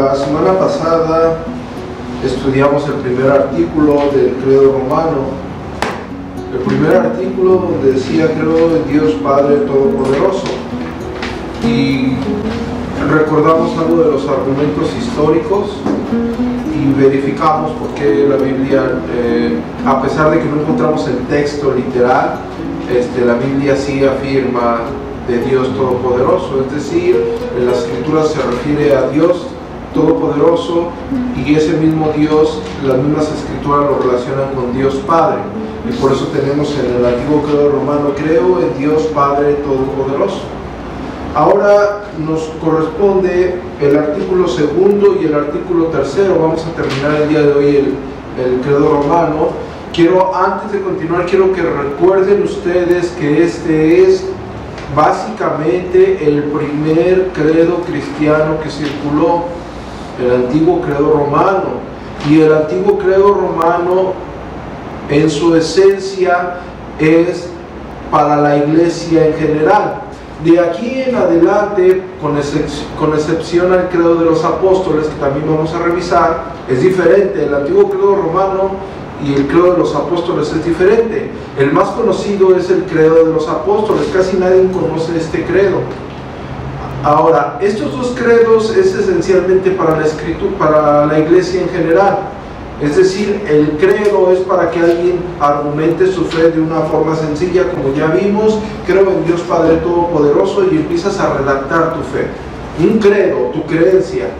La 0.00 0.12
semana 0.16 0.58
pasada 0.58 1.36
estudiamos 2.24 2.84
el 2.88 2.94
primer 2.94 3.30
artículo 3.30 4.10
del 4.12 4.34
credo 4.42 4.72
romano. 4.72 5.18
El 6.52 6.58
primer 6.66 6.96
artículo 6.96 7.70
donde 7.70 7.92
decía 7.92 8.26
creo 8.26 8.74
en 8.74 8.90
Dios 8.90 9.12
Padre 9.22 9.58
Todopoderoso. 9.58 10.46
Y 11.64 12.16
recordamos 13.08 13.78
algo 13.78 14.02
de 14.02 14.10
los 14.10 14.28
argumentos 14.28 14.90
históricos 14.98 15.76
y 16.74 17.00
verificamos 17.00 17.70
por 17.70 17.90
qué 17.90 18.26
la 18.28 18.36
Biblia, 18.36 19.00
eh, 19.14 19.60
a 19.86 20.02
pesar 20.02 20.32
de 20.32 20.40
que 20.40 20.46
no 20.46 20.62
encontramos 20.62 21.06
el 21.06 21.18
texto 21.28 21.72
literal, 21.72 22.40
este, 22.92 23.24
la 23.24 23.34
Biblia 23.34 23.76
sí 23.76 24.04
afirma 24.04 24.80
de 25.28 25.38
Dios 25.44 25.68
Todopoderoso, 25.76 26.64
es 26.66 26.74
decir, 26.74 27.16
en 27.56 27.66
las 27.66 27.78
escrituras 27.78 28.32
se 28.32 28.42
refiere 28.42 28.96
a 28.96 29.08
Dios 29.10 29.53
Todopoderoso 29.94 30.88
y 31.36 31.54
ese 31.54 31.76
mismo 31.76 32.10
Dios, 32.16 32.60
las 32.84 32.98
mismas 32.98 33.30
escrituras 33.30 33.90
lo 33.90 33.98
relacionan 33.98 34.54
con 34.54 34.74
Dios 34.76 34.94
Padre. 35.06 35.38
Y 35.88 35.92
por 36.00 36.12
eso 36.12 36.26
tenemos 36.28 36.74
en 36.78 36.96
el 36.96 37.04
antiguo 37.04 37.42
credo 37.42 37.70
romano, 37.70 38.10
creo 38.16 38.60
en 38.60 38.78
Dios 38.78 39.02
Padre 39.14 39.54
Todopoderoso. 39.54 40.40
Ahora 41.34 42.04
nos 42.18 42.42
corresponde 42.62 43.60
el 43.80 43.96
artículo 43.96 44.48
segundo 44.48 45.18
y 45.20 45.26
el 45.26 45.34
artículo 45.34 45.86
tercero. 45.86 46.38
Vamos 46.40 46.64
a 46.64 46.70
terminar 46.80 47.22
el 47.22 47.28
día 47.28 47.42
de 47.42 47.52
hoy 47.52 47.76
el, 47.76 47.94
el 48.44 48.60
credo 48.60 49.02
romano. 49.02 49.48
Quiero, 49.92 50.34
antes 50.34 50.72
de 50.72 50.80
continuar, 50.80 51.26
quiero 51.26 51.52
que 51.52 51.62
recuerden 51.62 52.42
ustedes 52.42 53.08
que 53.18 53.44
este 53.44 54.02
es 54.02 54.24
básicamente 54.94 56.26
el 56.26 56.44
primer 56.44 57.28
credo 57.32 57.78
cristiano 57.82 58.60
que 58.62 58.70
circuló, 58.70 59.44
el 60.20 60.44
antiguo 60.44 60.80
credo 60.80 61.12
romano. 61.12 61.94
Y 62.28 62.40
el 62.40 62.52
antiguo 62.52 62.98
credo 62.98 63.34
romano 63.34 64.12
en 65.10 65.28
su 65.28 65.54
esencia 65.54 66.60
es 66.98 67.48
para 68.10 68.36
la 68.36 68.56
iglesia 68.56 69.26
en 69.26 69.34
general. 69.34 70.00
De 70.44 70.60
aquí 70.60 71.02
en 71.06 71.14
adelante, 71.16 72.02
con, 72.20 72.36
excepción 73.14 73.72
al 73.72 73.88
credo 73.88 74.16
de 74.16 74.24
los 74.26 74.44
apóstoles, 74.44 75.06
que 75.06 75.20
también 75.20 75.46
vamos 75.46 75.72
a 75.74 75.78
revisar, 75.78 76.44
es 76.68 76.82
diferente. 76.82 77.44
El 77.44 77.54
antiguo 77.54 77.90
credo 77.90 78.16
romano 78.16 78.70
y 79.24 79.34
el 79.34 79.46
credo 79.46 79.72
de 79.72 79.78
los 79.78 79.94
apóstoles 79.94 80.52
es 80.52 80.64
diferente. 80.64 81.30
El 81.58 81.72
más 81.72 81.88
conocido 81.90 82.56
es 82.56 82.70
el 82.70 82.84
credo 82.84 83.24
de 83.24 83.32
los 83.32 83.48
apóstoles, 83.48 84.08
casi 84.12 84.36
nadie 84.36 84.68
conoce 84.72 85.16
este 85.16 85.44
credo. 85.44 85.78
Ahora, 87.04 87.58
estos 87.60 87.92
dos 87.92 88.14
credos 88.16 88.74
es 88.74 88.94
esencialmente 88.94 89.72
para 89.72 89.98
la 89.98 90.06
escritura, 90.06 90.56
para 90.58 91.04
la 91.04 91.18
iglesia 91.18 91.60
en 91.60 91.68
general. 91.68 92.20
Es 92.80 92.96
decir, 92.96 93.44
el 93.46 93.76
credo 93.76 94.32
es 94.32 94.38
para 94.40 94.70
que 94.70 94.80
alguien 94.80 95.20
argumente 95.38 96.10
su 96.10 96.24
fe 96.24 96.50
de 96.50 96.62
una 96.62 96.80
forma 96.80 97.14
sencilla, 97.14 97.70
como 97.70 97.94
ya 97.94 98.06
vimos, 98.06 98.58
creo 98.86 99.10
en 99.10 99.26
Dios 99.26 99.42
Padre 99.42 99.76
Todopoderoso 99.76 100.64
y 100.64 100.76
empiezas 100.76 101.20
a 101.20 101.34
redactar 101.34 101.92
tu 101.92 102.00
fe. 102.00 102.26
Un 102.80 102.98
credo, 102.98 103.50
tu 103.52 103.62
creencia. 103.66 104.30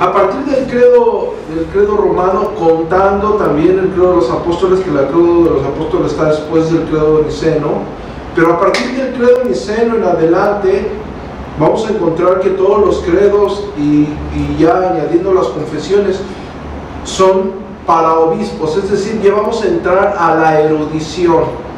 A 0.00 0.12
partir 0.12 0.40
del 0.44 0.66
credo, 0.68 1.34
del 1.52 1.64
credo 1.72 1.96
romano, 1.96 2.52
contando 2.56 3.32
también 3.34 3.80
el 3.80 3.88
credo 3.88 4.10
de 4.10 4.16
los 4.18 4.30
apóstoles, 4.30 4.78
que 4.78 4.90
el 4.90 4.96
credo 4.96 5.42
de 5.42 5.50
los 5.50 5.66
apóstoles 5.66 6.12
está 6.12 6.26
después 6.26 6.72
del 6.72 6.82
credo 6.84 7.22
niceno, 7.24 7.82
pero 8.36 8.54
a 8.54 8.60
partir 8.60 8.92
del 8.92 9.12
credo 9.14 9.42
niceno 9.42 9.96
en 9.96 10.04
adelante, 10.04 10.88
vamos 11.58 11.86
a 11.86 11.90
encontrar 11.90 12.40
que 12.40 12.50
todos 12.50 12.84
los 12.84 12.98
credos 12.98 13.64
y, 13.76 14.06
ya 14.58 14.90
añadiendo 14.90 15.32
las 15.32 15.48
confesiones, 15.48 16.20
son 17.04 17.68
para 17.86 18.18
obispos, 18.18 18.76
es 18.76 18.90
decir, 18.90 19.20
ya 19.22 19.32
vamos 19.32 19.62
a 19.62 19.68
entrar 19.68 20.14
a 20.18 20.34
la 20.34 20.60
erudición. 20.60 21.68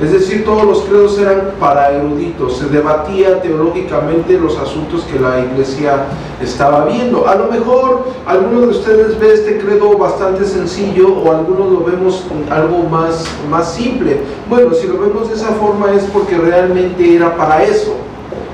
Es 0.00 0.10
decir, 0.10 0.44
todos 0.44 0.64
los 0.64 0.80
credos 0.80 1.16
eran 1.18 1.52
para 1.60 1.92
eruditos, 1.92 2.56
se 2.56 2.66
debatía 2.66 3.40
teológicamente 3.40 4.36
los 4.36 4.58
asuntos 4.58 5.04
que 5.04 5.20
la 5.20 5.38
iglesia 5.38 6.06
estaba 6.42 6.86
viendo. 6.86 7.28
A 7.28 7.36
lo 7.36 7.46
mejor 7.46 8.06
algunos 8.26 8.62
de 8.62 8.68
ustedes 8.68 9.20
ve 9.20 9.34
este 9.34 9.58
credo 9.58 9.96
bastante 9.96 10.44
sencillo 10.44 11.14
o 11.14 11.30
algunos 11.30 11.70
lo 11.70 11.84
vemos 11.84 12.24
algo 12.50 12.82
más, 12.90 13.24
más 13.48 13.74
simple. 13.74 14.22
Bueno, 14.48 14.74
si 14.74 14.88
lo 14.88 14.98
vemos 14.98 15.28
de 15.28 15.36
esa 15.36 15.50
forma 15.50 15.92
es 15.92 16.02
porque 16.04 16.36
realmente 16.36 17.14
era 17.14 17.36
para 17.36 17.62
eso, 17.62 17.94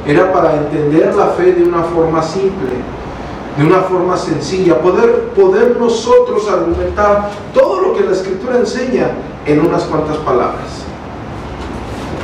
era 0.08 0.32
para 0.32 0.56
entender 0.56 1.14
la 1.14 1.28
fe 1.28 1.52
de 1.52 1.62
una 1.62 1.84
forma 1.84 2.20
simple 2.20 2.98
de 3.58 3.66
una 3.66 3.80
forma 3.80 4.16
sencilla, 4.16 4.80
poder, 4.80 5.30
poder 5.34 5.76
nosotros 5.78 6.48
argumentar 6.48 7.30
todo 7.52 7.80
lo 7.80 7.94
que 7.94 8.04
la 8.04 8.12
escritura 8.12 8.56
enseña 8.56 9.10
en 9.46 9.60
unas 9.60 9.82
cuantas 9.82 10.16
palabras. 10.19 10.84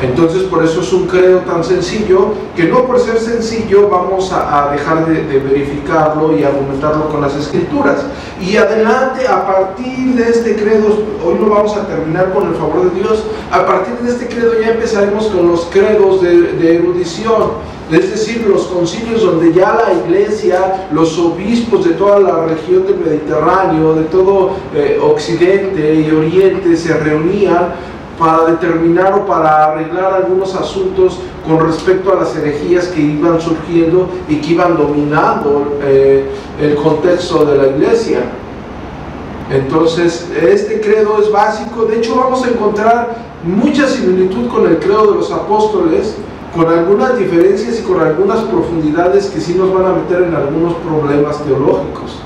Entonces 0.01 0.43
por 0.45 0.63
eso 0.63 0.81
es 0.81 0.93
un 0.93 1.07
credo 1.07 1.39
tan 1.41 1.65
sencillo 1.65 2.35
que 2.55 2.65
no 2.65 2.85
por 2.85 3.01
ser 3.01 3.19
sencillo 3.19 3.89
vamos 3.89 4.33
a, 4.33 4.71
dejar 4.71 5.07
de, 5.07 5.25
de, 5.25 5.39
verificarlo 5.39 6.37
y 6.39 6.45
argumentarlo 6.45 7.09
con 7.09 7.23
las 7.23 7.35
escrituras. 7.35 8.05
Y 8.41 8.57
adelante, 8.57 9.27
a 9.27 9.47
partir 9.47 10.15
de 10.15 10.29
este 10.29 10.57
credo, 10.57 10.87
hoy 11.25 11.37
no 11.41 11.49
vamos 11.49 11.77
a 11.77 11.87
terminar 11.87 12.33
con 12.33 12.49
el 12.49 12.55
favor 12.55 12.91
de 12.91 13.01
Dios, 13.01 13.25
a 13.51 13.65
partir 13.65 13.95
de 13.95 14.11
este 14.11 14.29
credo 14.29 14.61
ya 14.61 14.73
empezaremos 14.73 15.27
con 15.29 15.49
los 15.49 15.65
credos 15.67 16.21
de, 16.21 16.53
de 16.53 16.77
erudición 16.77 17.74
es 17.91 18.11
decir, 18.11 18.47
los 18.49 18.65
concilios 18.65 19.23
donde 19.23 19.53
ya 19.53 19.75
la 19.75 19.93
iglesia, 19.93 20.89
los 20.91 21.19
obispos 21.19 21.85
de 21.85 21.93
toda 21.93 22.19
la 22.19 22.47
región 22.47 22.87
del 22.87 22.97
Mediterráneo, 22.97 23.95
de 23.95 24.05
todo 24.05 24.53
eh, 24.75 24.99
Occidente 25.03 25.95
y 25.95 26.11
Oriente 26.11 26.77
se 26.77 26.95
reunían 26.95 27.75
para 28.19 28.47
determinar 28.47 29.13
o 29.15 29.27
para 29.27 29.67
arreglar 29.67 30.15
algunos 30.15 30.55
asuntos 30.55 31.19
con 31.47 31.61
respecto 31.61 32.13
a 32.13 32.21
las 32.21 32.35
herejías 32.37 32.87
que 32.87 33.01
iban 33.01 33.41
surgiendo 33.41 34.09
y 34.29 34.37
que 34.37 34.53
iban 34.53 34.77
dominando 34.77 35.79
eh, 35.83 36.31
el 36.61 36.77
contexto 36.77 37.45
de 37.45 37.59
la 37.59 37.67
iglesia. 37.69 38.21
Entonces, 39.51 40.31
este 40.41 40.81
credo 40.81 41.21
es 41.21 41.31
básico, 41.31 41.85
de 41.85 41.99
hecho 41.99 42.17
vamos 42.17 42.45
a 42.45 42.49
encontrar 42.49 43.17
mucha 43.45 43.87
similitud 43.87 44.49
con 44.49 44.67
el 44.67 44.79
credo 44.79 45.13
de 45.13 45.19
los 45.19 45.31
apóstoles, 45.31 46.17
con 46.55 46.69
algunas 46.69 47.19
diferencias 47.19 47.81
y 47.81 47.83
con 47.83 48.01
algunas 48.01 48.41
profundidades 48.41 49.27
que 49.27 49.41
sí 49.41 49.55
nos 49.55 49.73
van 49.75 49.87
a 49.87 49.93
meter 49.95 50.23
en 50.23 50.35
algunos 50.35 50.75
problemas 50.75 51.43
teológicos 51.45 52.21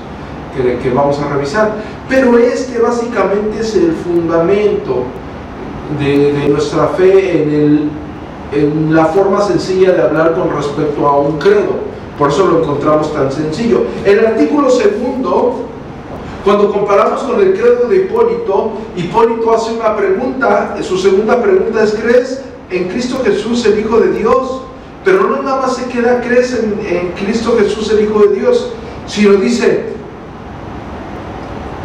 que, 0.55 0.89
vamos 0.91 1.19
a 1.19 1.33
revisar. 1.33 1.71
Pero 2.07 2.37
este 2.37 2.79
básicamente 2.79 3.59
es 3.59 3.75
el 3.75 3.93
fundamento 3.93 5.03
de, 5.99 6.33
de 6.33 6.49
nuestra 6.49 6.87
fe 6.89 7.43
en, 7.43 7.49
el, 7.49 7.89
en 8.51 8.93
la 8.93 9.05
forma 9.05 9.41
sencilla 9.41 9.93
de 9.93 10.01
hablar 10.01 10.35
con 10.35 10.55
respecto 10.55 11.07
a 11.07 11.17
un 11.17 11.39
credo. 11.39 11.89
Por 12.17 12.29
eso 12.29 12.45
lo 12.45 12.61
encontramos 12.61 13.13
tan 13.13 13.31
sencillo. 13.31 13.83
El 14.05 14.25
artículo 14.25 14.69
segundo 14.69 15.69
cuando 16.43 16.71
comparamos 16.71 17.21
con 17.23 17.39
el 17.41 17.53
credo 17.53 17.87
de 17.87 17.97
Hipólito, 17.97 18.71
Hipólito 18.95 19.53
hace 19.53 19.73
una 19.73 19.95
pregunta, 19.95 20.75
su 20.81 20.97
segunda 20.97 21.41
pregunta 21.41 21.83
es, 21.83 21.93
¿crees 21.93 22.41
en 22.71 22.87
Cristo 22.89 23.21
Jesús, 23.23 23.65
el 23.65 23.79
Hijo 23.79 23.99
de 23.99 24.11
Dios. 24.13 24.61
Pero 25.05 25.23
no 25.23 25.41
nada 25.41 25.61
más 25.61 25.75
se 25.75 25.85
queda, 25.85 26.21
crees 26.21 26.53
en, 26.53 27.13
Cristo 27.13 27.55
Jesús, 27.57 27.89
el 27.91 28.03
Hijo 28.03 28.19
de 28.19 28.35
Dios, 28.35 28.73
sino 29.07 29.33
dice 29.33 29.93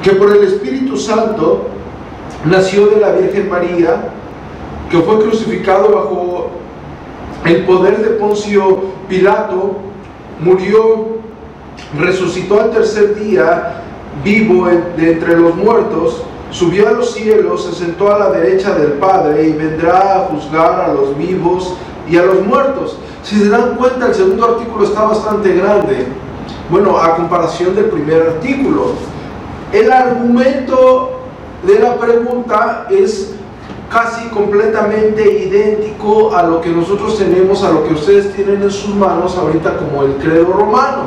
que 0.03 0.11
por 0.11 0.37
el 0.37 0.44
Espíritu 0.44 0.97
Santo 0.97 1.69
nació 2.44 2.89
de 2.89 3.00
la 3.00 3.12
Virgen 3.12 3.49
María, 3.49 4.11
que 4.91 4.99
fue 4.99 5.21
crucificado 5.21 5.94
bajo 5.94 6.50
el 7.47 7.65
poder 7.65 7.99
de 7.99 8.11
Poncio 8.11 8.85
Pilato, 9.09 9.76
murió, 10.41 11.19
resucitó 11.99 12.61
al 12.61 12.73
tercer 12.73 13.14
día, 13.14 13.82
vivo 14.25 14.67
de 14.97 15.12
entre 15.12 15.38
los 15.38 15.55
muertos, 15.55 16.25
subió 16.55 16.89
a 16.89 16.93
los 16.93 17.12
cielos, 17.12 17.65
se 17.65 17.73
sentó 17.73 18.15
a 18.15 18.19
la 18.19 18.31
derecha 18.31 18.75
del 18.75 18.93
Padre 18.93 19.49
y 19.49 19.53
vendrá 19.53 20.17
a 20.17 20.19
juzgar 20.27 20.81
a 20.81 20.95
los 20.95 21.19
vivos 21.19 21.75
y 22.09 22.17
a 22.17 22.23
los 22.23 22.47
muertos. 22.47 22.97
Si 23.25 23.37
se 23.41 23.49
dan 23.49 23.75
cuenta, 23.75 24.06
el 24.06 24.15
segundo 24.15 24.45
artículo 24.47 24.85
está 24.85 25.03
bastante 25.03 25.53
grande. 25.53 26.06
Bueno, 26.71 26.97
a 26.99 27.17
comparación 27.17 27.75
del 27.75 27.87
primer 27.87 28.23
artículo. 28.23 28.93
El 29.73 29.91
argumento 29.91 31.23
de 31.67 31.81
la 31.81 31.97
pregunta 31.97 32.87
es 32.89 33.35
casi 33.91 34.29
completamente 34.29 35.23
idéntico 35.23 36.37
a 36.37 36.45
lo 36.45 36.61
que 36.61 36.71
nosotros 36.71 37.19
tenemos, 37.19 37.65
a 37.65 37.73
lo 37.73 37.85
que 37.85 37.95
ustedes 37.95 38.33
tienen 38.33 38.62
en 38.62 38.71
sus 38.71 38.95
manos 38.95 39.37
ahorita 39.37 39.77
como 39.77 40.05
el 40.05 40.15
credo 40.19 40.53
romano. 40.53 41.07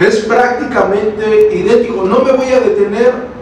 Es 0.00 0.20
prácticamente 0.20 1.54
idéntico. 1.54 2.04
No 2.04 2.18
me 2.18 2.32
voy 2.32 2.52
a 2.52 2.60
detener 2.60 3.33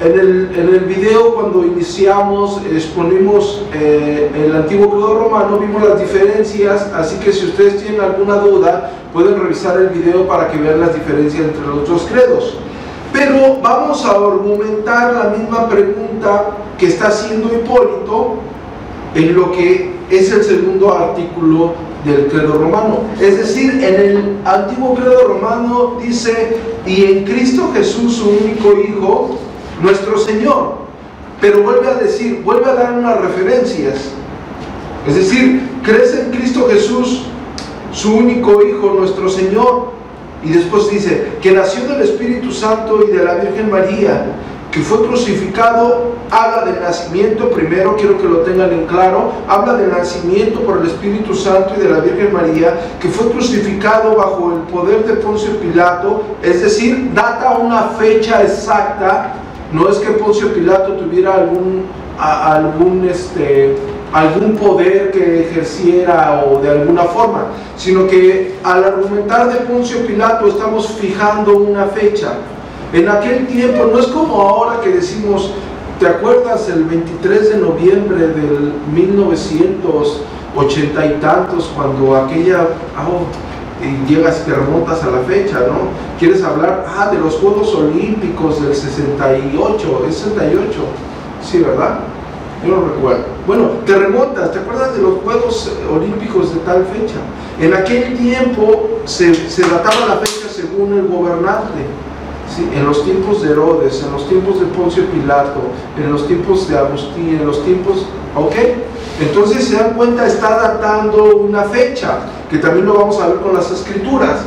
En 0.00 0.12
el, 0.12 0.50
en 0.54 0.68
el 0.68 0.80
video 0.80 1.34
cuando 1.34 1.64
iniciamos 1.64 2.60
exponimos 2.72 3.64
eh, 3.74 4.30
el 4.44 4.54
antiguo 4.54 4.90
credo 4.90 5.24
romano, 5.24 5.58
vimos 5.58 5.82
las 5.82 5.98
diferencias, 5.98 6.92
así 6.94 7.16
que 7.16 7.32
si 7.32 7.46
ustedes 7.46 7.82
tienen 7.82 8.00
alguna 8.00 8.36
duda 8.36 8.92
pueden 9.12 9.40
revisar 9.40 9.76
el 9.76 9.88
video 9.88 10.28
para 10.28 10.52
que 10.52 10.58
vean 10.58 10.80
las 10.80 10.94
diferencias 10.94 11.42
entre 11.42 11.66
los 11.66 11.88
dos 11.88 12.06
credos. 12.08 12.54
Pero 13.12 13.58
vamos 13.60 14.04
a 14.04 14.10
argumentar 14.10 15.14
la 15.14 15.36
misma 15.36 15.68
pregunta 15.68 16.50
que 16.78 16.86
está 16.86 17.08
haciendo 17.08 17.48
Hipólito 17.52 18.34
en 19.16 19.34
lo 19.34 19.50
que 19.50 19.94
es 20.10 20.30
el 20.30 20.44
segundo 20.44 20.94
artículo 20.94 21.72
del 22.04 22.28
credo 22.28 22.52
romano. 22.52 23.00
Es 23.20 23.38
decir, 23.38 23.82
en 23.82 23.94
el 23.94 24.36
antiguo 24.44 24.94
credo 24.94 25.26
romano 25.26 25.96
dice, 26.00 26.56
y 26.86 27.04
en 27.04 27.24
Cristo 27.24 27.72
Jesús, 27.74 28.16
su 28.18 28.30
único 28.30 28.78
Hijo, 28.78 29.38
nuestro 29.82 30.18
Señor. 30.18 30.88
Pero 31.40 31.62
vuelve 31.62 31.88
a 31.88 31.94
decir, 31.94 32.42
vuelve 32.44 32.70
a 32.70 32.74
dar 32.74 32.92
unas 32.92 33.20
referencias. 33.20 34.10
Es 35.06 35.14
decir, 35.14 35.62
crees 35.82 36.14
en 36.14 36.30
Cristo 36.30 36.68
Jesús, 36.68 37.22
su 37.92 38.16
único 38.16 38.62
Hijo, 38.62 38.94
nuestro 38.98 39.28
Señor. 39.28 39.92
Y 40.44 40.50
después 40.50 40.90
dice, 40.90 41.32
que 41.40 41.52
nació 41.52 41.86
del 41.88 42.02
Espíritu 42.02 42.52
Santo 42.52 43.00
y 43.08 43.16
de 43.16 43.24
la 43.24 43.34
Virgen 43.34 43.70
María, 43.70 44.26
que 44.70 44.80
fue 44.80 45.04
crucificado, 45.06 46.12
habla 46.30 46.70
del 46.70 46.80
nacimiento, 46.80 47.50
primero 47.50 47.96
quiero 47.96 48.18
que 48.18 48.28
lo 48.28 48.38
tengan 48.38 48.70
en 48.72 48.86
claro, 48.86 49.32
habla 49.48 49.74
del 49.74 49.90
nacimiento 49.90 50.60
por 50.60 50.78
el 50.78 50.86
Espíritu 50.86 51.34
Santo 51.34 51.74
y 51.76 51.80
de 51.80 51.88
la 51.88 52.00
Virgen 52.00 52.32
María, 52.32 52.78
que 53.00 53.08
fue 53.08 53.30
crucificado 53.30 54.14
bajo 54.14 54.52
el 54.52 54.60
poder 54.72 55.06
de 55.06 55.14
Poncio 55.14 55.56
Pilato, 55.58 56.22
es 56.42 56.62
decir, 56.62 57.12
data 57.14 57.58
una 57.58 57.82
fecha 57.98 58.42
exacta 58.42 59.34
no 59.72 59.88
es 59.88 59.98
que 59.98 60.12
Poncio 60.12 60.54
Pilato 60.54 60.92
tuviera 60.94 61.34
algún, 61.34 61.84
algún, 62.18 63.06
este, 63.08 63.76
algún 64.12 64.56
poder 64.56 65.10
que 65.10 65.48
ejerciera 65.48 66.44
o 66.48 66.60
de 66.60 66.70
alguna 66.70 67.02
forma, 67.04 67.48
sino 67.76 68.06
que 68.06 68.54
al 68.64 68.84
argumentar 68.84 69.52
de 69.52 69.60
Poncio 69.66 70.06
Pilato 70.06 70.48
estamos 70.48 70.86
fijando 70.92 71.58
una 71.58 71.84
fecha. 71.86 72.34
En 72.92 73.08
aquel 73.08 73.46
tiempo 73.46 73.90
no 73.92 73.98
es 73.98 74.06
como 74.06 74.40
ahora 74.40 74.80
que 74.80 74.90
decimos, 74.90 75.50
¿te 76.00 76.06
acuerdas 76.06 76.68
el 76.70 76.84
23 76.84 77.50
de 77.50 77.58
noviembre 77.58 78.28
del 78.28 78.72
1980 78.94 81.06
y 81.06 81.10
tantos 81.20 81.70
cuando 81.76 82.16
aquella... 82.16 82.68
Oh, 82.96 83.26
y 83.82 84.12
llegas 84.12 84.42
y 84.42 84.50
te 84.50 84.56
remontas 84.56 85.02
a 85.02 85.10
la 85.10 85.20
fecha, 85.20 85.60
¿no? 85.60 85.90
Quieres 86.18 86.42
hablar, 86.42 86.86
ah, 86.88 87.10
de 87.10 87.18
los 87.18 87.34
Juegos 87.36 87.74
Olímpicos 87.74 88.62
del 88.62 88.74
68, 88.74 90.06
es 90.08 90.16
68, 90.16 90.70
sí, 91.42 91.58
¿verdad? 91.60 92.00
Yo 92.66 92.76
no 92.76 92.88
recuerdo. 92.88 93.24
Bueno, 93.46 93.70
te 93.86 93.96
remontas, 93.96 94.52
¿te 94.52 94.58
acuerdas 94.58 94.96
de 94.96 95.02
los 95.02 95.18
Juegos 95.22 95.72
Olímpicos 95.92 96.54
de 96.54 96.60
tal 96.60 96.84
fecha? 96.86 97.18
En 97.60 97.72
aquel 97.72 98.16
tiempo 98.16 99.00
se, 99.04 99.34
se 99.34 99.62
databa 99.62 100.06
la 100.08 100.16
fecha 100.16 100.48
según 100.48 100.94
el 100.94 101.06
gobernante. 101.06 101.86
En 102.74 102.86
los 102.86 103.04
tiempos 103.04 103.42
de 103.42 103.52
Herodes, 103.52 104.02
en 104.02 104.12
los 104.12 104.28
tiempos 104.28 104.58
de 104.58 104.66
Poncio 104.66 105.04
Pilato, 105.06 105.60
en 105.96 106.10
los 106.10 106.26
tiempos 106.26 106.68
de 106.68 106.78
Agustín, 106.78 107.38
en 107.40 107.46
los 107.46 107.64
tiempos, 107.64 108.06
¿ok? 108.34 108.54
Entonces 109.20 109.64
se 109.64 109.76
dan 109.76 109.94
cuenta, 109.94 110.26
está 110.26 110.50
datando 110.56 111.36
una 111.36 111.64
fecha, 111.64 112.18
que 112.50 112.58
también 112.58 112.86
lo 112.86 112.94
vamos 112.94 113.20
a 113.20 113.28
ver 113.28 113.36
con 113.36 113.54
las 113.54 113.70
escrituras. 113.70 114.40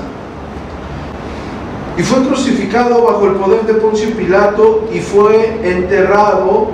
Y 1.98 2.04
fue 2.04 2.26
crucificado 2.26 3.04
bajo 3.04 3.26
el 3.28 3.34
poder 3.34 3.62
de 3.66 3.76
Poncio 3.76 4.16
Pilato 4.16 4.86
y 4.94 5.00
fue 5.00 5.60
enterrado. 5.64 6.70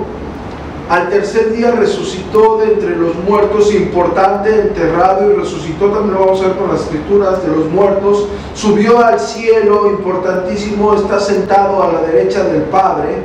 Al 0.88 1.10
tercer 1.10 1.52
día 1.52 1.72
resucitó 1.72 2.58
de 2.58 2.72
entre 2.72 2.96
los 2.96 3.14
muertos, 3.16 3.74
importante, 3.74 4.58
enterrado 4.58 5.30
y 5.30 5.34
resucitó, 5.34 5.90
también 5.90 6.14
lo 6.14 6.20
vamos 6.20 6.40
a 6.40 6.48
ver 6.48 6.56
con 6.56 6.72
las 6.72 6.80
escrituras 6.80 7.42
de 7.42 7.54
los 7.54 7.66
muertos. 7.66 8.26
Subió 8.54 9.04
al 9.04 9.20
cielo, 9.20 9.90
importantísimo, 9.90 10.94
está 10.94 11.20
sentado 11.20 11.82
a 11.82 11.92
la 11.92 12.00
derecha 12.00 12.42
del 12.44 12.62
Padre, 12.62 13.18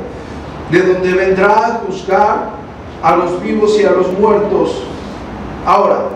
de 0.70 0.82
donde 0.82 1.12
vendrá 1.14 1.66
a 1.66 1.80
juzgar 1.86 2.50
a 3.02 3.16
los 3.16 3.42
vivos 3.42 3.80
y 3.80 3.84
a 3.84 3.92
los 3.92 4.12
muertos. 4.18 4.82
Ahora, 5.64 6.08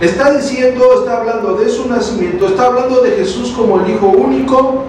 está 0.00 0.30
diciendo, 0.30 0.84
está 1.00 1.16
hablando 1.16 1.54
de 1.54 1.68
su 1.70 1.88
nacimiento, 1.88 2.46
está 2.46 2.66
hablando 2.66 3.00
de 3.00 3.10
Jesús 3.12 3.50
como 3.50 3.80
el 3.80 3.90
Hijo 3.90 4.06
único, 4.06 4.84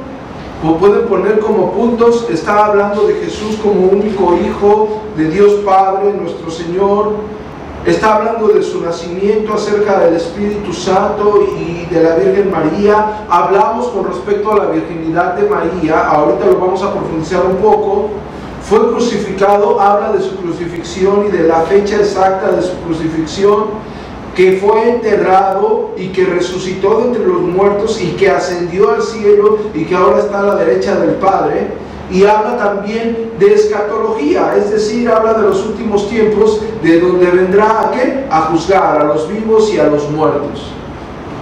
pueden 0.61 1.05
poner 1.07 1.39
como 1.39 1.71
puntos, 1.71 2.27
está 2.29 2.65
hablando 2.65 3.07
de 3.07 3.15
Jesús 3.15 3.57
como 3.61 3.87
único 3.87 4.35
Hijo 4.37 5.01
de 5.17 5.29
Dios 5.29 5.53
Padre, 5.65 6.13
nuestro 6.13 6.49
Señor, 6.49 7.13
está 7.85 8.15
hablando 8.15 8.47
de 8.47 8.63
su 8.63 8.81
nacimiento 8.81 9.53
acerca 9.53 9.99
del 9.99 10.15
Espíritu 10.15 10.73
Santo 10.73 11.45
y 11.57 11.85
de 11.93 12.01
la 12.01 12.15
Virgen 12.15 12.49
María. 12.49 13.25
Hablamos 13.29 13.87
con 13.89 14.07
respecto 14.07 14.51
a 14.51 14.57
la 14.57 14.65
virginidad 14.65 15.35
de 15.35 15.47
María, 15.47 16.07
ahorita 16.09 16.47
lo 16.47 16.59
vamos 16.59 16.81
a 16.81 16.91
profundizar 16.93 17.45
un 17.45 17.57
poco. 17.57 18.09
Fue 18.63 18.79
crucificado, 18.89 19.79
habla 19.79 20.13
de 20.13 20.21
su 20.21 20.35
crucifixión 20.37 21.27
y 21.27 21.31
de 21.31 21.43
la 21.43 21.61
fecha 21.61 21.97
exacta 21.97 22.51
de 22.51 22.63
su 22.63 22.75
crucifixión, 22.79 23.65
que 24.35 24.59
fue 24.61 24.89
enterrado 24.89 25.91
y 25.97 26.09
que 26.09 26.25
resucitó 26.25 26.99
de 26.99 27.05
entre 27.05 27.25
los 27.25 27.41
muertos 27.41 28.01
y 28.01 28.11
que 28.11 28.29
ascendió 28.29 28.91
al 28.91 29.01
cielo 29.01 29.59
y 29.73 29.85
que 29.85 29.95
ahora 29.95 30.19
está 30.19 30.41
a 30.41 30.43
la 30.43 30.55
derecha 30.55 30.95
del 30.99 31.15
Padre. 31.15 31.67
Y 32.11 32.23
habla 32.23 32.57
también 32.57 33.31
de 33.39 33.53
escatología, 33.53 34.55
es 34.57 34.69
decir, 34.69 35.09
habla 35.09 35.33
de 35.33 35.47
los 35.47 35.65
últimos 35.65 36.07
tiempos, 36.07 36.61
de 36.83 36.99
donde 36.99 37.31
vendrá 37.31 37.87
a 37.87 37.91
qué? 37.91 38.25
A 38.29 38.41
juzgar 38.41 39.01
a 39.01 39.05
los 39.05 39.27
vivos 39.27 39.73
y 39.73 39.79
a 39.79 39.87
los 39.87 40.07
muertos 40.11 40.71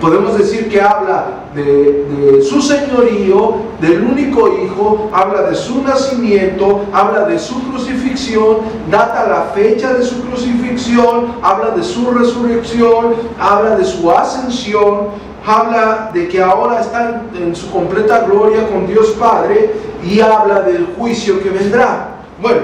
podemos 0.04 0.38
decir 0.38 0.68
que 0.68 0.82
habla 0.82 1.43
de, 1.56 2.42
su 2.42 2.62
señorío, 2.62 3.56
del 3.80 4.04
único 4.04 4.48
hijo, 4.64 5.10
habla 5.14 5.44
de 5.44 5.56
su 5.56 5.82
nacimiento, 5.84 6.86
habla 6.92 7.26
de 7.26 7.40
su 7.40 7.62
crucifixión, 7.70 8.58
data 8.90 9.28
la 9.28 9.52
fecha 9.54 9.94
de 9.94 10.04
su 10.04 10.22
crucifixión, 10.24 11.36
habla 11.42 11.72
de 11.72 11.84
su 11.84 12.12
resurrección, 12.12 13.16
habla 13.40 13.76
de 13.78 13.86
su 13.86 14.12
ascensión, 14.12 15.10
habla 15.46 16.12
de 16.14 16.28
que 16.28 16.42
ahora 16.42 16.82
está 16.82 17.24
en 17.36 17.56
su 17.56 17.70
completa 17.72 18.22
gloria 18.22 18.68
con 18.68 18.88
Dios 18.88 19.10
Padre 19.20 19.72
y 20.04 20.20
habla 20.20 20.62
del 20.62 20.88
juicio 20.98 21.42
que 21.42 21.50
vendrá. 21.50 22.18
Bueno, 22.42 22.62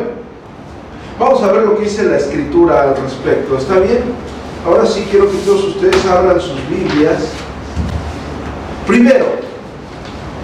vamos 1.19 1.43
a 1.43 1.51
ver 1.51 1.63
lo 1.63 1.77
que 1.77 1.83
dice 1.83 2.03
la 2.03 2.17
escritura 2.17 2.83
al 2.83 2.95
respecto, 2.97 3.57
¿está 3.57 3.79
bien? 3.79 4.03
Ahora 4.65 4.85
sí 4.85 5.07
quiero 5.09 5.29
que 5.29 5.37
todos 5.37 5.63
ustedes 5.65 6.05
abran 6.05 6.39
sus 6.39 6.57
Biblias. 6.67 7.29
Primero, 8.89 9.27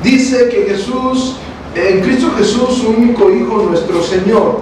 dice 0.04 0.50
que 0.50 0.68
Jesús, 0.70 1.38
en 1.74 2.02
Cristo 2.02 2.28
Jesús, 2.38 2.78
su 2.78 2.90
único 2.90 3.32
Hijo, 3.32 3.64
nuestro 3.64 4.04
Señor. 4.04 4.60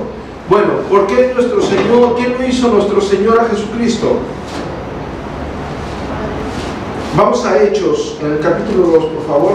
Bueno, 0.49 0.69
¿por 0.89 1.05
qué 1.07 1.33
nuestro 1.35 1.61
Señor? 1.61 2.15
¿Quién 2.15 2.31
lo 2.31 2.47
hizo 2.47 2.69
nuestro 2.69 3.01
Señor 3.01 3.41
a 3.41 3.49
Jesucristo? 3.49 4.19
Vamos 7.17 7.43
a 7.43 7.61
Hechos, 7.61 8.19
en 8.21 8.31
el 8.31 8.39
capítulo 8.39 8.87
2, 8.87 9.05
por 9.05 9.27
favor. 9.27 9.51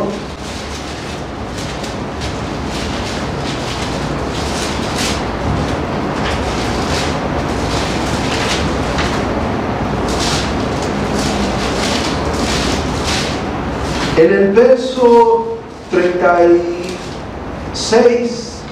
En 14.18 14.32
el 14.32 14.48
verso 14.48 15.58
36 15.92 18.62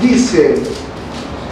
dice, 0.00 0.54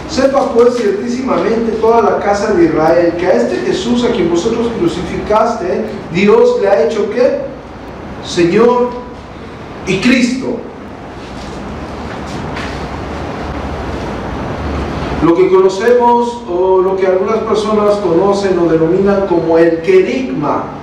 sepa 0.09 0.51
pues 0.55 0.77
ciertísimamente 0.77 1.73
toda 1.73 2.01
la 2.01 2.17
casa 2.17 2.55
de 2.55 2.63
Israel 2.63 3.13
que 3.19 3.27
a 3.27 3.33
este 3.33 3.57
Jesús 3.57 4.03
a 4.05 4.11
quien 4.11 4.27
vosotros 4.27 4.69
crucificaste, 4.79 5.85
Dios 6.11 6.59
le 6.61 6.67
ha 6.67 6.83
hecho 6.83 7.11
qué? 7.11 7.41
Señor 8.25 8.89
y 9.85 9.99
Cristo. 9.99 10.57
Lo 15.23 15.35
que 15.35 15.47
conocemos 15.47 16.41
o 16.49 16.81
lo 16.81 16.97
que 16.97 17.05
algunas 17.05 17.37
personas 17.43 17.97
conocen 17.97 18.57
o 18.57 18.65
denominan 18.65 19.27
como 19.27 19.59
el 19.59 19.83
querigma 19.83 20.80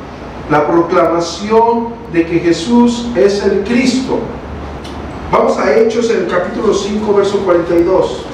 la 0.51 0.67
proclamación 0.67 1.89
de 2.13 2.27
que 2.27 2.39
Jesús 2.39 3.07
es 3.15 3.43
el 3.45 3.65
Cristo. 3.65 4.19
Vamos 5.31 5.59
a 5.59 5.77
Hechos 5.77 6.11
en 6.11 6.25
el 6.25 6.27
capítulo 6.29 6.73
5, 6.73 7.15
verso 7.15 7.39
42. 7.41 8.25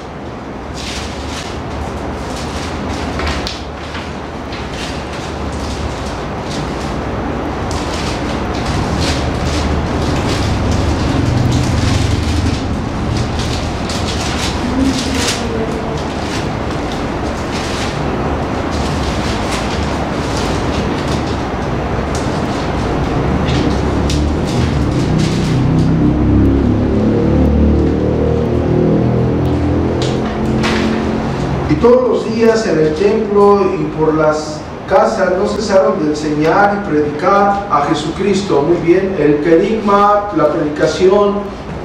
Y 33.07 33.97
por 33.97 34.15
las 34.15 34.59
casas 34.89 35.33
no 35.37 35.47
cesaron 35.47 36.03
de 36.03 36.09
enseñar 36.09 36.81
y 36.81 36.89
predicar 36.89 37.67
a 37.69 37.85
Jesucristo. 37.89 38.63
Muy 38.63 38.77
bien, 38.77 39.15
el 39.19 39.41
querigma, 39.41 40.31
la 40.35 40.51
predicación 40.51 41.35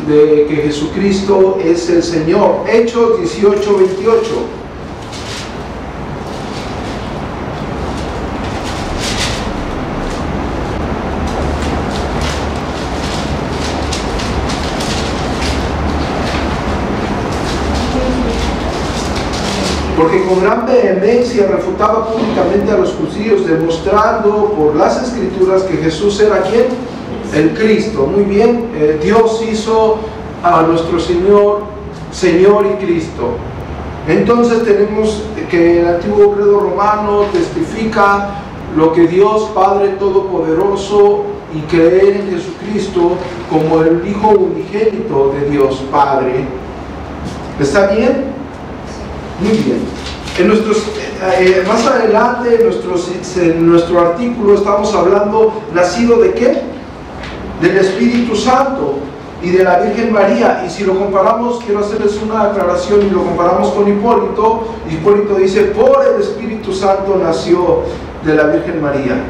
de 0.08 0.46
que 0.48 0.56
Jesucristo 0.56 1.58
es 1.62 1.90
el 1.90 2.02
Señor. 2.02 2.64
Hechos 2.66 3.18
18, 3.18 3.76
28. 3.76 4.59
Porque 20.00 20.22
con 20.24 20.40
gran 20.40 20.64
vehemencia 20.64 21.46
refutaba 21.46 22.08
públicamente 22.08 22.72
a 22.72 22.78
los 22.78 22.94
judíos, 22.94 23.46
demostrando 23.46 24.54
por 24.56 24.74
las 24.74 25.02
escrituras 25.02 25.62
que 25.64 25.76
Jesús 25.76 26.18
era 26.20 26.40
quien? 26.40 26.68
El 27.34 27.50
Cristo. 27.50 28.06
Muy 28.06 28.24
bien, 28.24 28.70
eh, 28.74 28.98
Dios 29.02 29.44
hizo 29.46 29.98
a 30.42 30.62
nuestro 30.62 30.98
Señor 30.98 31.64
Señor 32.10 32.66
y 32.66 32.82
Cristo. 32.82 33.32
Entonces 34.08 34.64
tenemos 34.64 35.22
que 35.50 35.80
el 35.80 35.88
antiguo 35.88 36.32
credo 36.32 36.60
romano 36.60 37.24
testifica 37.30 38.30
lo 38.74 38.94
que 38.94 39.06
Dios 39.06 39.50
Padre 39.54 39.88
Todopoderoso 39.98 41.24
y 41.54 41.60
creer 41.70 42.22
en 42.22 42.30
Jesucristo 42.30 43.12
como 43.50 43.82
el 43.82 44.02
Hijo 44.08 44.30
unigénito 44.30 45.34
de 45.38 45.50
Dios 45.50 45.82
Padre. 45.90 46.46
¿Está 47.60 47.88
bien? 47.88 48.39
Muy 49.40 49.56
bien. 49.56 49.80
En 50.38 50.48
nuestros, 50.48 50.78
eh, 51.38 51.64
más 51.66 51.86
adelante, 51.86 52.56
en, 52.56 52.64
nuestros, 52.64 53.10
en 53.36 53.66
nuestro 53.66 54.00
artículo, 54.00 54.54
estamos 54.54 54.94
hablando, 54.94 55.62
¿nacido 55.74 56.18
de 56.18 56.32
qué? 56.32 56.62
Del 57.60 57.76
Espíritu 57.78 58.36
Santo 58.36 58.98
y 59.42 59.50
de 59.50 59.64
la 59.64 59.80
Virgen 59.80 60.12
María. 60.12 60.62
Y 60.66 60.70
si 60.70 60.84
lo 60.84 60.98
comparamos, 60.98 61.62
quiero 61.64 61.80
hacerles 61.80 62.20
una 62.22 62.44
aclaración 62.44 63.06
y 63.06 63.10
lo 63.10 63.24
comparamos 63.24 63.70
con 63.70 63.88
Hipólito. 63.88 64.68
Hipólito 64.90 65.34
dice, 65.34 65.62
por 65.64 66.04
el 66.06 66.20
Espíritu 66.20 66.72
Santo 66.72 67.18
nació 67.22 67.82
de 68.24 68.34
la 68.34 68.44
Virgen 68.44 68.82
María. 68.82 69.24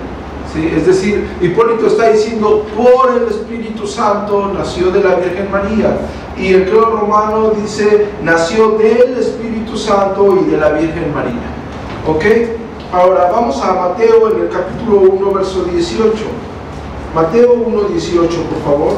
¿Sí? 0.53 0.73
Es 0.77 0.87
decir, 0.87 1.29
Hipólito 1.41 1.87
está 1.87 2.11
diciendo, 2.11 2.67
por 2.77 3.17
el 3.17 3.29
Espíritu 3.29 3.87
Santo 3.87 4.51
nació 4.53 4.91
de 4.91 5.03
la 5.03 5.15
Virgen 5.15 5.51
María. 5.51 5.99
Y 6.37 6.55
el 6.55 6.65
credo 6.65 6.87
romano 6.87 7.51
dice, 7.51 8.07
nació 8.23 8.71
del 8.71 9.19
Espíritu 9.19 9.77
Santo 9.77 10.39
y 10.45 10.51
de 10.51 10.57
la 10.57 10.71
Virgen 10.71 11.15
María. 11.15 11.41
¿Ok? 12.09 12.25
Ahora 12.93 13.31
vamos 13.31 13.63
a 13.63 13.73
Mateo 13.73 14.33
en 14.33 14.43
el 14.43 14.49
capítulo 14.49 15.03
1, 15.13 15.33
verso 15.33 15.65
18. 15.65 16.13
Mateo 17.15 17.53
1, 17.53 17.83
18, 17.89 18.43
por 18.43 18.63
favor. 18.65 18.93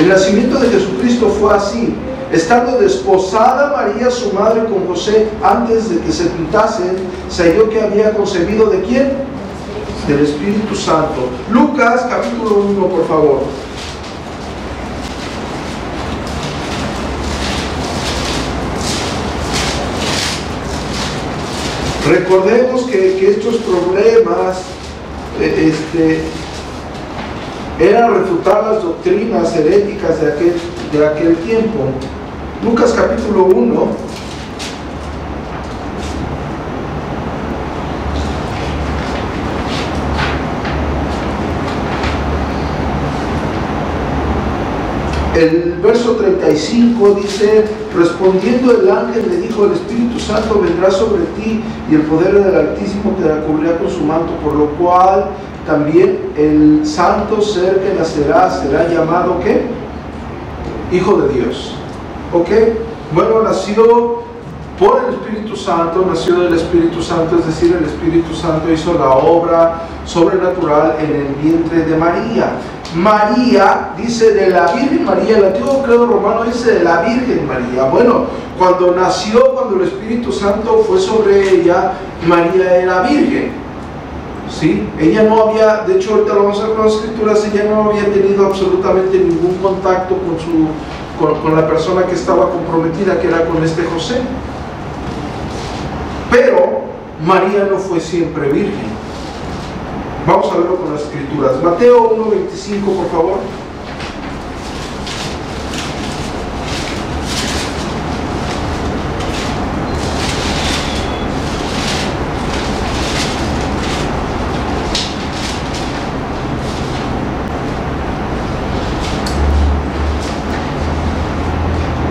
El 0.00 0.08
nacimiento 0.08 0.58
de 0.58 0.70
Jesucristo 0.70 1.28
fue 1.28 1.54
así. 1.54 1.94
Estando 2.32 2.78
desposada 2.78 3.76
María, 3.76 4.10
su 4.10 4.32
madre, 4.32 4.64
con 4.64 4.86
José, 4.86 5.28
antes 5.42 5.90
de 5.90 5.98
que 5.98 6.10
se 6.10 6.24
pintasen, 6.24 6.96
se 7.28 7.42
halló 7.42 7.68
que 7.68 7.82
había 7.82 8.14
concebido 8.14 8.70
de 8.70 8.80
quién? 8.80 9.12
Del 10.08 10.20
Espíritu 10.20 10.74
Santo. 10.74 11.28
Lucas 11.50 12.06
capítulo 12.08 12.64
1, 12.70 12.86
por 12.86 13.06
favor. 13.06 13.40
Recordemos 22.08 22.84
que, 22.84 23.30
estos 23.32 23.56
problemas 23.56 24.62
eh, 25.38 25.74
este, 25.74 26.22
eran 27.80 28.14
refutar 28.14 28.62
las 28.64 28.82
doctrinas 28.82 29.56
heréticas 29.56 30.20
de 30.20 30.32
aquel, 30.32 30.54
de 30.92 31.06
aquel 31.06 31.36
tiempo. 31.36 31.78
Lucas 32.62 32.92
capítulo 32.92 33.44
1. 33.44 34.09
El 45.40 45.76
verso 45.82 46.16
35 46.16 47.14
dice, 47.14 47.64
respondiendo 47.96 48.72
el 48.72 48.90
ángel 48.90 49.26
le 49.30 49.36
dijo, 49.38 49.64
el 49.64 49.72
Espíritu 49.72 50.20
Santo 50.20 50.60
vendrá 50.60 50.90
sobre 50.90 51.22
ti 51.34 51.62
y 51.90 51.94
el 51.94 52.02
poder 52.02 52.44
del 52.44 52.54
Altísimo 52.54 53.12
te 53.12 53.46
cubrirá 53.46 53.78
con 53.78 53.88
su 53.88 54.04
manto, 54.04 54.34
por 54.44 54.54
lo 54.54 54.66
cual 54.72 55.30
también 55.66 56.18
el 56.36 56.82
santo 56.84 57.40
ser 57.40 57.80
que 57.80 57.94
nacerá 57.94 58.50
será 58.50 58.86
llamado 58.90 59.40
¿qué? 59.42 59.62
Hijo 60.94 61.22
de 61.22 61.32
Dios. 61.32 61.74
¿Ok? 62.34 62.50
Bueno, 63.14 63.42
nació 63.42 64.24
por 64.80 65.04
el 65.06 65.14
Espíritu 65.14 65.54
Santo, 65.54 66.06
nació 66.08 66.40
del 66.40 66.54
Espíritu 66.54 67.02
Santo, 67.02 67.36
es 67.38 67.46
decir, 67.46 67.76
el 67.78 67.84
Espíritu 67.84 68.34
Santo 68.34 68.72
hizo 68.72 68.94
la 68.94 69.10
obra 69.10 69.82
sobrenatural 70.06 70.96
en 70.98 71.14
el 71.14 71.34
vientre 71.34 71.82
de 71.84 71.96
María. 71.98 72.52
María 72.94 73.90
dice 73.98 74.32
de 74.32 74.48
la 74.48 74.72
Virgen 74.72 75.04
María, 75.04 75.36
el 75.36 75.44
antiguo 75.44 75.82
credo 75.82 76.06
romano 76.06 76.44
dice 76.44 76.72
de 76.72 76.82
la 76.82 77.02
Virgen 77.02 77.46
María. 77.46 77.84
Bueno, 77.90 78.24
cuando 78.58 78.92
nació, 78.96 79.52
cuando 79.52 79.76
el 79.76 79.82
Espíritu 79.82 80.32
Santo 80.32 80.82
fue 80.88 80.98
sobre 80.98 81.60
ella, 81.60 81.92
María 82.26 82.76
era 82.76 83.02
virgen. 83.02 83.52
¿Sí? 84.48 84.88
Ella 84.98 85.24
no 85.24 85.42
había, 85.42 85.82
de 85.86 85.96
hecho 85.96 86.14
ahorita 86.14 86.34
lo 86.34 86.44
vamos 86.44 86.60
a 86.60 86.68
ver 86.68 86.76
con 86.76 86.86
las 86.86 86.94
escrituras, 86.94 87.46
ella 87.52 87.64
no 87.70 87.90
había 87.90 88.10
tenido 88.10 88.46
absolutamente 88.46 89.18
ningún 89.18 89.56
contacto 89.62 90.16
con 90.16 90.40
su 90.40 90.68
con, 91.20 91.54
la 91.54 91.68
persona 91.68 92.06
que 92.06 92.14
estaba 92.14 92.50
comprometida, 92.50 93.20
que 93.20 93.28
era 93.28 93.44
con 93.44 93.62
este 93.62 93.84
José. 93.84 94.22
Pero 96.30 96.82
María 97.24 97.66
no 97.70 97.78
fue 97.78 98.00
siempre 98.00 98.48
virgen. 98.48 98.88
Vamos 100.26 100.52
a 100.52 100.56
verlo 100.58 100.76
con 100.76 100.92
las 100.92 101.02
escrituras. 101.02 101.62
Mateo 101.62 102.16
1.25, 102.16 102.84
por 102.84 103.10
favor. 103.10 103.38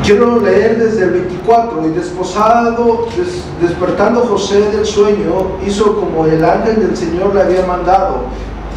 Quiero 0.10 0.40
leer 0.40 0.80
desde 0.80 1.04
el 1.04 1.12
24. 1.12 1.86
Y 1.86 1.90
desposado, 1.90 3.06
despertando 3.62 4.22
José 4.22 4.72
del 4.72 4.84
sueño, 4.84 5.60
hizo 5.64 5.98
como 6.00 6.26
el 6.26 6.44
ángel 6.44 6.80
del 6.80 6.98
Señor 6.98 7.36
le 7.36 7.44
había 7.44 7.64
mandado 7.68 8.22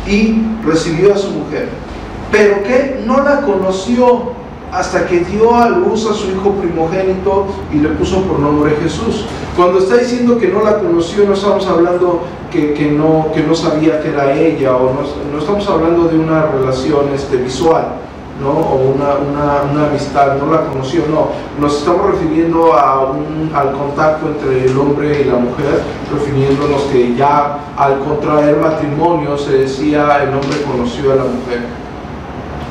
y 0.07 0.43
recibió 0.63 1.15
a 1.15 1.17
su 1.17 1.31
mujer. 1.31 1.71
Pero 2.31 2.63
que 2.65 3.03
no 3.07 3.23
la 3.23 3.41
conoció 3.41 4.33
hasta 4.73 5.07
que 5.07 5.21
dio 5.21 5.57
a 5.57 5.71
luz 5.71 6.07
a 6.07 6.13
su 6.13 6.31
hijo 6.33 6.51
primogénito 6.51 7.47
y 7.73 7.77
le 7.77 7.89
puso 7.89 8.21
por 8.25 8.39
nombre 8.39 8.77
Jesús. 8.83 9.25
Cuando 9.57 9.79
está 9.79 9.97
diciendo 9.97 10.37
que 10.37 10.49
no 10.49 10.63
la 10.63 10.81
conoció, 10.81 11.25
no 11.25 11.33
estamos 11.33 11.67
hablando 11.67 12.25
que, 12.51 12.93
no, 12.95 13.33
que 13.35 13.43
no 13.43 13.55
sabía 13.55 14.03
que 14.03 14.11
era 14.11 14.35
ella, 14.35 14.77
o 14.77 14.93
no, 15.33 15.39
estamos 15.39 15.67
hablando 15.67 16.09
de 16.09 16.19
una 16.19 16.43
relación 16.43 17.09
este, 17.15 17.39
visual 17.39 18.03
o 18.51 18.95
una, 18.95 19.87
amistad, 19.87 20.37
no 20.37 20.53
la 20.53 20.67
conoció, 20.67 21.03
no. 21.11 21.29
Nos 21.61 21.79
estamos 21.79 22.11
refiriendo 22.13 22.73
a 22.75 23.11
un, 23.11 23.51
al 23.55 23.73
contacto 23.73 24.29
entre 24.29 24.67
el 24.67 24.79
hombre 24.79 25.23
y 25.23 25.25
la 25.25 25.37
mujer, 25.37 25.83
refiriéndonos 26.13 26.83
que 26.93 27.15
ya 27.15 27.59
al 27.77 27.99
contraer 28.01 28.57
matrimonio 28.57 29.37
se 29.39 29.59
decía 29.59 30.23
el 30.23 30.31
hombre 30.31 30.63
conoció 30.63 31.13
a 31.13 31.17
la 31.17 31.25
mujer. 31.25 31.61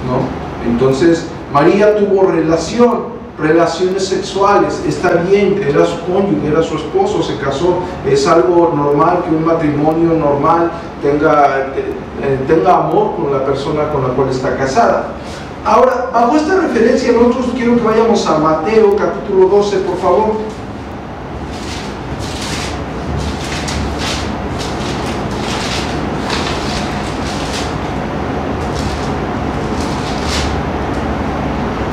¿no? 0.07 0.69
Entonces, 0.69 1.27
María 1.53 1.97
tuvo 1.97 2.31
relación, 2.31 3.21
relaciones 3.37 4.07
sexuales, 4.07 4.83
está 4.87 5.23
bien, 5.29 5.61
era 5.67 5.85
su 5.85 5.99
cónyuge, 6.01 6.47
era 6.47 6.63
su 6.63 6.75
esposo, 6.75 7.21
se 7.23 7.37
casó, 7.37 7.79
es 8.07 8.27
algo 8.27 8.71
normal 8.75 9.23
que 9.27 9.35
un 9.35 9.45
matrimonio 9.45 10.13
normal 10.13 10.71
tenga, 11.01 11.67
eh, 11.75 12.39
tenga 12.47 12.77
amor 12.77 13.15
con 13.15 13.33
la 13.33 13.43
persona 13.43 13.89
con 13.91 14.03
la 14.03 14.09
cual 14.09 14.29
está 14.29 14.55
casada. 14.55 15.07
Ahora, 15.63 16.09
bajo 16.11 16.35
esta 16.35 16.55
referencia, 16.55 17.11
nosotros 17.11 17.51
quiero 17.55 17.75
que 17.75 17.83
vayamos 17.83 18.25
a 18.25 18.39
Mateo 18.39 18.95
capítulo 18.95 19.47
12, 19.47 19.77
por 19.77 19.97
favor. 19.97 20.37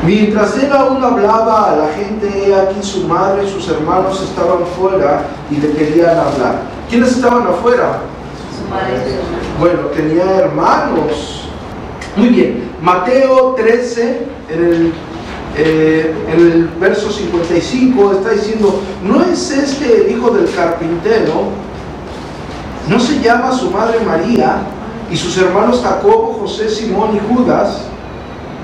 Mientras 0.07 0.57
él 0.57 0.73
aún 0.73 1.05
hablaba 1.05 1.71
a 1.71 1.77
la 1.77 1.89
gente, 1.89 2.55
aquí 2.55 2.83
su 2.83 3.07
madre 3.07 3.45
y 3.45 3.51
sus 3.51 3.69
hermanos 3.69 4.23
estaban 4.23 4.65
fuera 4.79 5.25
y 5.51 5.57
le 5.57 5.73
querían 5.73 6.17
hablar. 6.17 6.63
¿Quiénes 6.89 7.11
estaban 7.11 7.47
afuera? 7.47 7.99
Su 8.57 8.71
madre 8.71 8.95
y 8.97 9.11
su 9.11 9.17
hermano. 9.17 9.39
Bueno, 9.61 9.81
tenía 9.95 10.25
hermanos. 10.39 11.51
Muy 12.17 12.29
bien, 12.29 12.68
Mateo 12.83 13.55
13, 13.57 14.27
en 14.51 14.65
el, 14.65 14.93
eh, 15.57 16.15
en 16.33 16.41
el 16.41 16.69
verso 16.81 17.11
55, 17.11 18.13
está 18.13 18.31
diciendo, 18.31 18.81
¿no 19.03 19.23
es 19.23 19.51
este 19.51 20.03
el 20.03 20.17
hijo 20.17 20.31
del 20.31 20.49
carpintero? 20.55 21.51
¿No 22.89 23.01
se 23.01 23.21
llama 23.21 23.53
su 23.53 23.71
madre 23.71 23.99
María 24.01 24.63
y 25.11 25.17
sus 25.17 25.37
hermanos 25.39 25.83
Jacobo, 25.83 26.39
José, 26.41 26.71
Simón 26.71 27.17
y 27.17 27.35
Judas? 27.35 27.83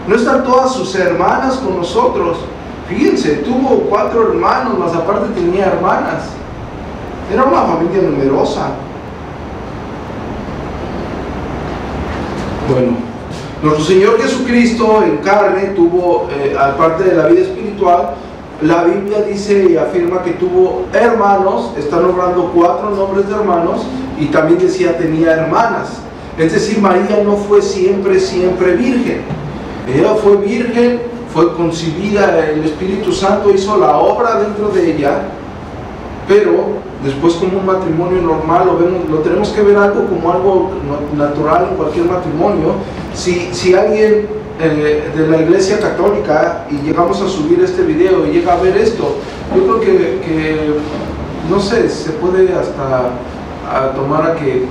¿No 0.06 0.14
están 0.14 0.44
todas 0.44 0.72
sus 0.72 0.94
hermanas 0.94 1.56
con 1.56 1.76
nosotros? 1.76 2.38
Fíjense, 2.88 3.36
tuvo 3.36 3.86
cuatro 3.88 4.28
hermanos, 4.28 4.78
más 4.78 4.94
aparte 4.94 5.28
tenía 5.34 5.66
hermanas. 5.66 6.24
Era 7.32 7.44
una 7.44 7.62
familia 7.62 8.02
numerosa. 8.02 8.68
Bueno, 12.70 13.13
nuestro 13.64 13.82
Señor 13.82 14.20
Jesucristo 14.20 15.02
en 15.02 15.16
carne 15.18 15.68
tuvo, 15.74 16.28
eh, 16.30 16.54
aparte 16.58 17.04
de 17.04 17.16
la 17.16 17.28
vida 17.28 17.40
espiritual, 17.40 18.10
la 18.60 18.84
Biblia 18.84 19.22
dice 19.22 19.68
y 19.70 19.76
afirma 19.78 20.22
que 20.22 20.32
tuvo 20.32 20.84
hermanos, 20.92 21.72
está 21.78 21.98
nombrando 21.98 22.50
cuatro 22.54 22.90
nombres 22.90 23.26
de 23.26 23.34
hermanos, 23.34 23.86
y 24.20 24.26
también 24.26 24.58
decía 24.58 24.98
tenía 24.98 25.32
hermanas. 25.32 25.88
Es 26.36 26.52
decir, 26.52 26.78
María 26.78 27.22
no 27.24 27.36
fue 27.36 27.62
siempre, 27.62 28.20
siempre 28.20 28.76
virgen. 28.76 29.22
Ella 29.88 30.14
fue 30.14 30.36
virgen, 30.36 31.00
fue 31.32 31.54
concibida, 31.54 32.46
el 32.46 32.64
Espíritu 32.64 33.12
Santo 33.12 33.50
hizo 33.50 33.78
la 33.78 33.96
obra 33.96 34.40
dentro 34.40 34.68
de 34.68 34.94
ella, 34.94 35.22
pero 36.28 36.74
después 37.04 37.34
como 37.34 37.58
un 37.58 37.66
matrimonio 37.66 38.22
normal 38.22 38.66
lo, 38.66 38.78
vemos, 38.78 39.08
lo 39.10 39.18
tenemos 39.18 39.50
que 39.50 39.62
ver 39.62 39.76
algo 39.76 40.06
como 40.06 40.32
algo 40.32 40.70
natural 41.16 41.68
en 41.70 41.76
cualquier 41.76 42.06
matrimonio. 42.06 42.74
Si, 43.12 43.50
si 43.52 43.74
alguien 43.74 44.26
eh, 44.60 45.10
de 45.16 45.26
la 45.28 45.42
iglesia 45.42 45.78
católica 45.78 46.66
y 46.70 46.76
llegamos 46.86 47.20
a 47.20 47.28
subir 47.28 47.60
este 47.60 47.82
video 47.82 48.26
y 48.26 48.32
llega 48.32 48.54
a 48.54 48.56
ver 48.56 48.76
esto, 48.76 49.16
yo 49.54 49.62
creo 49.64 49.80
que, 49.80 49.96
que 50.20 50.74
no 51.50 51.60
sé, 51.60 51.88
se 51.88 52.12
puede 52.12 52.52
hasta 52.54 53.10
tomar 53.94 54.30
a 54.30 54.34
que 54.34 54.58
eh, 54.58 54.66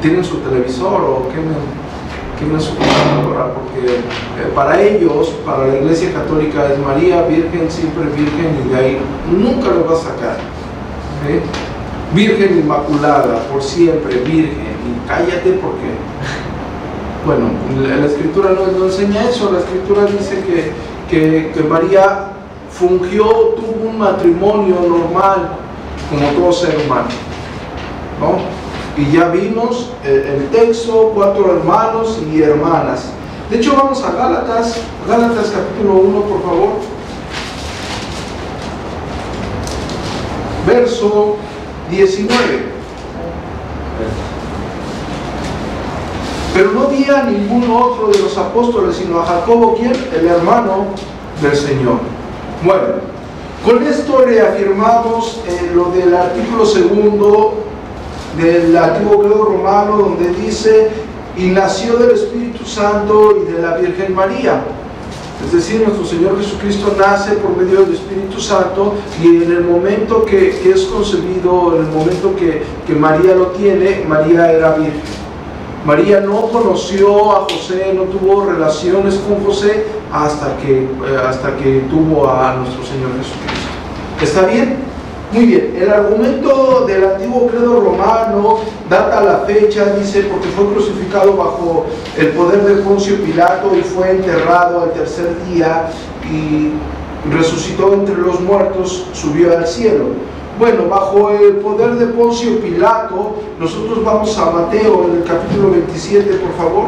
tienen 0.00 0.24
su 0.24 0.38
televisor 0.38 1.02
o 1.02 1.28
quemen, 1.28 2.60
su 2.60 2.74
computadora, 2.74 3.52
porque 3.52 3.96
eh, 3.96 4.52
para 4.54 4.80
ellos, 4.80 5.28
para 5.44 5.66
la 5.66 5.76
iglesia 5.76 6.12
católica 6.12 6.72
es 6.72 6.78
María 6.78 7.22
Virgen, 7.24 7.70
siempre 7.70 8.04
Virgen 8.04 8.64
y 8.64 8.68
de 8.70 8.76
ahí 8.76 8.98
nunca 9.30 9.68
lo 9.68 9.86
va 9.86 9.92
a 9.92 10.00
sacar. 10.00 10.59
Virgen 12.14 12.58
Inmaculada, 12.58 13.40
por 13.50 13.62
siempre 13.62 14.16
Virgen, 14.18 14.76
y 14.86 15.08
cállate 15.08 15.52
porque, 15.52 15.94
bueno, 17.24 17.50
la, 17.86 18.06
escritura 18.06 18.50
no, 18.50 18.66
no, 18.78 18.86
enseña 18.86 19.24
eso, 19.24 19.52
la 19.52 19.60
escritura 19.60 20.06
dice 20.06 20.42
que, 20.42 20.72
que, 21.08 21.52
que 21.52 21.62
María 21.62 22.32
fungió, 22.70 23.24
tuvo 23.56 23.90
un 23.90 23.98
matrimonio 23.98 24.76
normal 24.80 25.50
como 26.10 26.26
todo 26.30 26.52
ser 26.52 26.76
humano. 26.84 27.08
Y 28.96 29.12
ya 29.12 29.28
vimos 29.28 29.90
eh, 30.04 30.36
el, 30.36 30.48
texto, 30.48 31.12
cuatro 31.14 31.56
hermanos 31.56 32.18
y 32.30 32.42
hermanas. 32.42 33.12
De 33.48 33.56
hecho, 33.56 33.74
vamos 33.74 34.02
a 34.04 34.12
Gálatas, 34.12 34.80
Gálatas 35.08 35.52
capítulo 35.54 36.00
1, 36.00 36.20
por 36.22 36.42
favor. 36.42 36.99
Verso 40.70 41.36
19. 41.90 42.70
Pero 46.54 46.72
no 46.72 46.82
había 46.82 47.24
ningún 47.24 47.70
otro 47.70 48.08
de 48.08 48.18
los 48.18 48.36
apóstoles, 48.38 48.96
sino 48.96 49.20
a 49.20 49.26
Jacobo, 49.26 49.74
quien 49.74 49.92
el 49.92 50.26
hermano 50.26 50.86
del 51.42 51.56
Señor. 51.56 51.98
Bueno, 52.64 52.86
con 53.64 53.82
esto 53.82 54.24
reafirmamos 54.24 55.40
eh, 55.46 55.70
lo 55.74 55.86
del 55.90 56.14
artículo 56.14 56.64
segundo 56.64 57.54
del 58.36 58.76
antiguo 58.76 59.18
griego 59.18 59.44
romano 59.44 59.96
donde 59.96 60.28
dice, 60.34 60.90
y 61.36 61.46
nació 61.46 61.96
del 61.96 62.12
Espíritu 62.12 62.64
Santo 62.64 63.36
y 63.42 63.52
de 63.52 63.60
la 63.60 63.76
Virgen 63.76 64.14
María. 64.14 64.62
Es 65.44 65.52
decir, 65.52 65.82
nuestro 65.82 66.04
Señor 66.04 66.38
Jesucristo 66.38 66.94
nace 66.98 67.32
por 67.32 67.56
medio 67.56 67.82
del 67.82 67.94
Espíritu 67.94 68.40
Santo 68.40 68.94
y 69.22 69.42
en 69.42 69.52
el 69.52 69.64
momento 69.64 70.24
que, 70.24 70.70
es 70.70 70.82
concebido, 70.84 71.76
en 71.76 71.86
el 71.86 71.90
momento 71.90 72.36
que, 72.36 72.62
que, 72.86 72.94
María 72.94 73.34
lo 73.34 73.46
tiene, 73.48 74.04
María 74.06 74.52
era 74.52 74.74
virgen. 74.74 75.00
María 75.84 76.20
no 76.20 76.42
conoció 76.42 77.32
a 77.32 77.40
José, 77.42 77.92
no 77.94 78.02
tuvo 78.02 78.44
relaciones 78.44 79.14
con 79.16 79.42
José 79.42 79.86
hasta 80.12 80.56
que, 80.58 80.82
eh, 80.82 80.88
hasta 81.26 81.56
que 81.56 81.84
tuvo 81.90 82.28
a 82.28 82.54
nuestro 82.56 82.84
Señor 82.84 83.10
Jesucristo. 83.16 83.70
¿Está 84.20 84.46
bien? 84.46 84.89
Muy 85.32 85.46
bien, 85.46 85.76
el 85.80 85.88
argumento 85.88 86.86
del 86.88 87.04
antiguo 87.04 87.46
credo 87.46 87.80
romano 87.80 88.58
data 88.88 89.20
la 89.20 89.38
fecha, 89.46 89.94
dice, 89.94 90.22
porque 90.24 90.48
fue 90.48 90.66
crucificado 90.72 91.36
bajo 91.36 91.86
el 92.18 92.30
poder 92.30 92.64
de 92.64 92.82
Poncio 92.82 93.14
Pilato 93.22 93.70
y 93.76 93.82
fue 93.82 94.10
enterrado 94.10 94.82
al 94.82 94.92
tercer 94.92 95.28
día 95.46 95.88
y 96.28 96.72
resucitó 97.32 97.94
entre 97.94 98.16
los 98.16 98.40
muertos, 98.40 99.06
subió 99.12 99.56
al 99.56 99.68
cielo. 99.68 100.06
Bueno, 100.58 100.88
bajo 100.88 101.30
el 101.30 101.58
poder 101.58 101.94
de 101.94 102.06
Poncio 102.06 102.58
Pilato, 102.60 103.36
nosotros 103.60 104.04
vamos 104.04 104.36
a 104.36 104.50
Mateo 104.50 105.06
en 105.08 105.18
el 105.18 105.24
capítulo 105.24 105.70
27, 105.70 106.34
por 106.34 106.52
favor. 106.56 106.86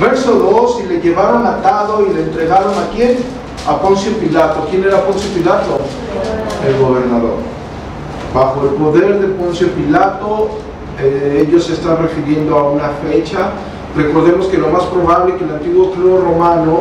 Verso 0.00 0.34
2, 0.34 0.80
y 0.84 0.88
le 0.88 1.00
llevaron 1.00 1.46
atado 1.46 2.04
y 2.06 2.12
le 2.12 2.24
entregaron 2.24 2.74
a 2.74 2.90
quién? 2.94 3.16
A 3.66 3.80
Poncio 3.80 4.12
Pilato. 4.18 4.66
¿Quién 4.70 4.84
era 4.84 5.02
Poncio 5.02 5.30
Pilato? 5.30 5.78
El 6.66 6.78
gobernador. 6.78 7.36
Bajo 8.34 8.62
el 8.64 8.74
poder 8.74 9.20
de 9.20 9.28
Poncio 9.28 9.68
Pilato, 9.68 10.50
eh, 11.00 11.46
ellos 11.46 11.64
se 11.64 11.72
están 11.72 11.96
refiriendo 12.02 12.58
a 12.58 12.70
una 12.70 12.90
fecha. 13.08 13.52
Recordemos 13.96 14.48
que 14.48 14.58
lo 14.58 14.68
más 14.68 14.82
probable 14.84 15.32
es 15.32 15.38
que 15.38 15.44
el 15.44 15.52
antiguo 15.52 15.90
credo 15.92 16.20
romano 16.20 16.80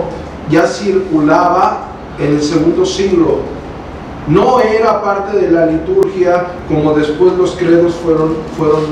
ya 0.50 0.68
circulaba 0.68 1.86
en 2.20 2.36
el 2.36 2.42
segundo 2.42 2.86
siglo. 2.86 3.38
No 4.28 4.60
era 4.60 5.02
parte 5.02 5.38
de 5.38 5.52
la 5.52 5.68
liturgia 5.68 6.48
como 6.68 6.94
después 6.94 7.32
los 7.38 7.52
credos 7.52 7.94
fueron, 7.96 8.36
fueron 8.58 8.84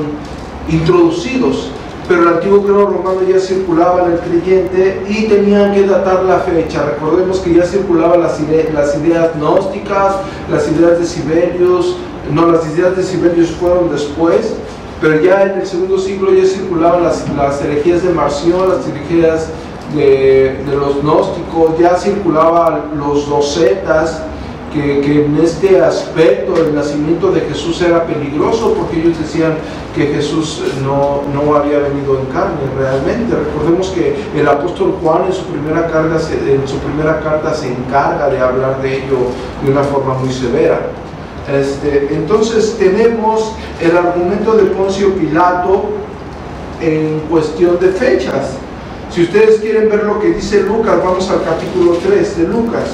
introducidos 0.70 1.73
pero 2.14 2.30
el 2.30 2.36
antiguo 2.36 2.62
credo 2.62 2.86
romano 2.86 3.22
ya 3.28 3.40
circulaba 3.40 4.06
en 4.06 4.12
el 4.12 4.20
creyente 4.20 5.02
y 5.10 5.24
tenían 5.24 5.74
que 5.74 5.88
datar 5.88 6.24
la 6.26 6.42
fecha. 6.42 6.86
Recordemos 6.86 7.40
que 7.40 7.56
ya 7.56 7.66
circulaban 7.66 8.22
las, 8.22 8.40
ideas 8.40 9.32
gnósticas, 9.36 10.18
las 10.48 10.72
ideas 10.72 11.00
de 11.00 11.08
Sibelius, 11.08 11.98
no, 12.32 12.52
las 12.52 12.68
ideas 12.68 12.96
de 12.96 13.02
Sibelius 13.02 13.50
fueron 13.54 13.90
después, 13.90 14.54
pero 15.02 15.24
ya 15.24 15.42
en 15.42 15.62
el 15.62 15.66
segundo 15.66 15.98
siglo 15.98 16.32
ya 16.32 16.46
circulaban 16.46 17.02
las, 17.02 17.28
las 17.36 17.60
herejías 17.64 18.04
de 18.04 18.10
Marción, 18.12 18.70
las 18.70 18.88
herejías 18.88 19.48
de, 19.96 20.64
de 20.70 20.76
los 20.76 21.02
gnósticos, 21.02 21.80
ya 21.80 21.96
circulaban 21.96 22.92
los 22.96 23.28
docetas, 23.28 24.22
que, 24.74 25.26
en 25.26 25.38
este 25.42 25.80
aspecto 25.80 26.56
el 26.58 26.74
nacimiento 26.74 27.32
de 27.32 27.42
Jesús 27.42 27.82
era 27.82 28.06
peligroso 28.06 28.74
porque 28.74 29.00
ellos 29.00 29.18
decían 29.20 29.54
que 29.96 30.08
Jesús 30.08 30.64
no, 30.84 31.22
no 31.34 31.56
había 31.56 31.80
venido 31.80 32.20
en 32.20 32.26
carne 32.28 32.62
realmente. 32.78 33.36
Recordemos 33.36 33.90
que 33.90 34.16
el 34.36 34.48
apóstol 34.48 34.98
Juan 35.02 35.26
en 35.28 35.34
su, 35.34 35.44
primera 35.46 35.88
en 36.48 36.68
su 36.68 36.78
primera 36.80 37.20
carta 37.20 37.54
se 37.54 37.68
encarga 37.68 38.30
de 38.30 38.40
hablar 38.40 38.82
de 38.82 38.98
ello 38.98 39.18
de 39.64 39.72
una 39.72 39.84
forma 39.84 40.16
muy 40.16 40.34
severa. 40.34 40.82
Este, 41.52 42.08
entonces 42.12 42.78
tenemos 42.80 43.54
el 43.82 43.96
argumento 43.96 44.54
de 44.54 44.64
Poncio 44.64 45.14
Pilato 45.14 45.90
en 46.82 47.20
cuestión 47.30 47.80
de 47.80 47.90
fechas. 47.90 48.58
Si 49.12 49.24
ustedes 49.24 49.60
quieren 49.60 49.90
ver 49.90 50.06
lo 50.06 50.20
que 50.20 50.30
dice 50.30 50.64
Lucas, 50.64 50.98
vamos 51.04 51.30
al 51.30 51.44
capítulo 51.44 51.98
3 52.04 52.38
de 52.38 52.48
Lucas. 52.48 52.86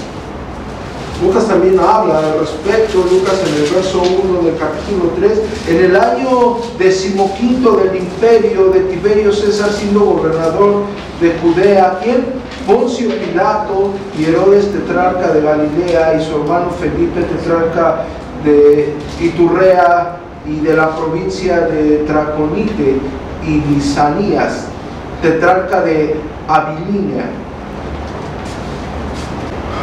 Lucas 1.22 1.48
también 1.48 1.78
habla 1.78 2.20
al 2.20 2.40
respecto, 2.40 3.00
Lucas 3.12 3.42
en 3.46 3.64
el 3.64 3.70
verso 3.74 4.02
1 4.02 4.42
del 4.42 4.56
capítulo 4.58 5.12
3, 5.20 5.40
en 5.68 5.86
el 5.86 5.96
año 5.98 6.58
decimoquinto 6.78 7.76
del 7.76 7.98
imperio 7.98 8.70
de 8.70 8.80
Tiberio 8.82 9.34
César 9.34 9.70
siendo 9.70 10.00
gobernador 10.00 10.84
de 11.20 11.36
Judea, 11.42 12.00
¿quién? 12.02 12.24
Poncio 12.66 13.10
Pilato 13.10 13.92
y 14.18 14.26
Herodes 14.26 14.72
tetrarca 14.72 15.34
de 15.34 15.42
Galilea 15.42 16.22
y 16.22 16.26
su 16.26 16.36
hermano 16.38 16.70
Felipe 16.80 17.22
tetrarca 17.24 18.06
de 18.46 18.94
Iturrea 19.20 20.20
y 20.46 20.62
de 20.62 20.74
la 20.74 20.96
provincia 20.96 21.62
de 21.62 22.04
Traconite 22.08 22.98
y 23.46 23.62
Lisanías, 23.74 24.68
tetrarca 25.22 25.82
de 25.82 26.16
Abilinia. 26.48 27.26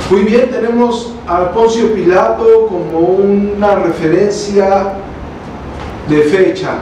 Muy 0.08 0.22
bien, 0.22 0.48
tenemos 0.52 1.14
a 1.26 1.50
Poncio 1.50 1.92
Pilato 1.92 2.68
como 2.68 3.00
una 3.00 3.74
referencia 3.74 4.92
de 6.08 6.22
fecha. 6.22 6.74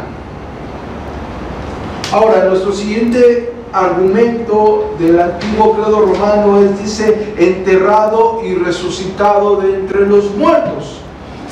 Ahora, 2.13 2.45
nuestro 2.51 2.71
siguiente 2.71 3.51
argumento 3.73 4.95
del 4.99 5.19
antiguo 5.19 5.73
credo 5.73 6.01
romano 6.01 6.63
es, 6.63 6.79
dice, 6.83 7.33
enterrado 7.39 8.43
y 8.45 8.57
resucitado 8.57 9.57
de 9.57 9.75
entre 9.75 10.07
los 10.07 10.35
muertos. 10.35 10.99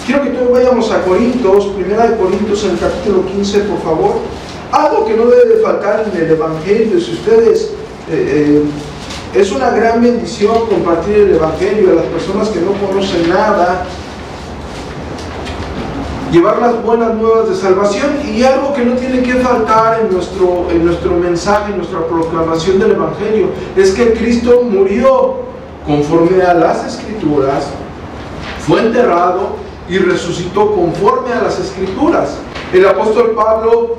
Quiero 0.05 0.25
que 0.25 0.31
todos 0.31 0.53
vayamos 0.53 0.93
a 0.93 1.03
Corintios, 1.05 1.69
primera 1.69 2.07
de 2.07 2.19
Corintios 2.19 2.65
en 2.65 2.73
el 2.73 2.81
capítulo 2.81 3.25
15, 3.25 3.61
por 3.61 3.79
favor. 3.79 4.13
Algo 4.71 5.07
que 5.07 5.17
no 5.17 5.25
debe 5.25 5.63
faltar 5.63 6.05
en 6.13 6.23
el 6.23 6.33
Evangelio, 6.33 7.01
si 7.01 7.13
ustedes... 7.13 7.73
Eh, 8.11 8.61
eh, 8.61 8.63
es 9.35 9.51
una 9.51 9.71
gran 9.71 10.03
bendición 10.03 10.67
compartir 10.67 11.17
el 11.17 11.35
Evangelio 11.35 11.93
a 11.93 11.95
las 11.95 12.05
personas 12.07 12.49
que 12.49 12.61
no 12.61 12.73
conocen 12.73 13.29
nada 13.29 13.87
llevar 16.33 16.59
las 16.59 16.83
buenas 16.83 17.15
nuevas 17.15 17.51
de 17.51 17.55
salvación 17.55 18.11
y 18.35 18.43
algo 18.43 18.73
que 18.73 18.85
no 18.85 18.95
tiene 18.95 19.23
que 19.23 19.35
faltar 19.35 20.01
en 20.01 20.13
nuestro, 20.13 20.67
en 20.71 20.87
nuestro 20.87 21.15
mensaje, 21.17 21.73
en 21.73 21.77
nuestra 21.77 22.07
proclamación 22.07 22.79
del 22.79 22.93
Evangelio, 22.93 23.51
es 23.77 23.93
que 23.93 24.15
Cristo 24.15 24.63
murió 24.63 25.35
conforme 25.87 26.43
a 26.43 26.55
las 26.55 26.87
escrituras, 26.87 27.69
fue 28.67 28.81
enterrado 28.81 29.57
y 29.91 29.99
resucitó 29.99 30.75
conforme 30.75 31.35
a 31.35 31.43
las 31.43 31.59
escrituras. 31.59 32.39
El 32.73 32.87
apóstol 32.87 33.33
Pablo, 33.37 33.97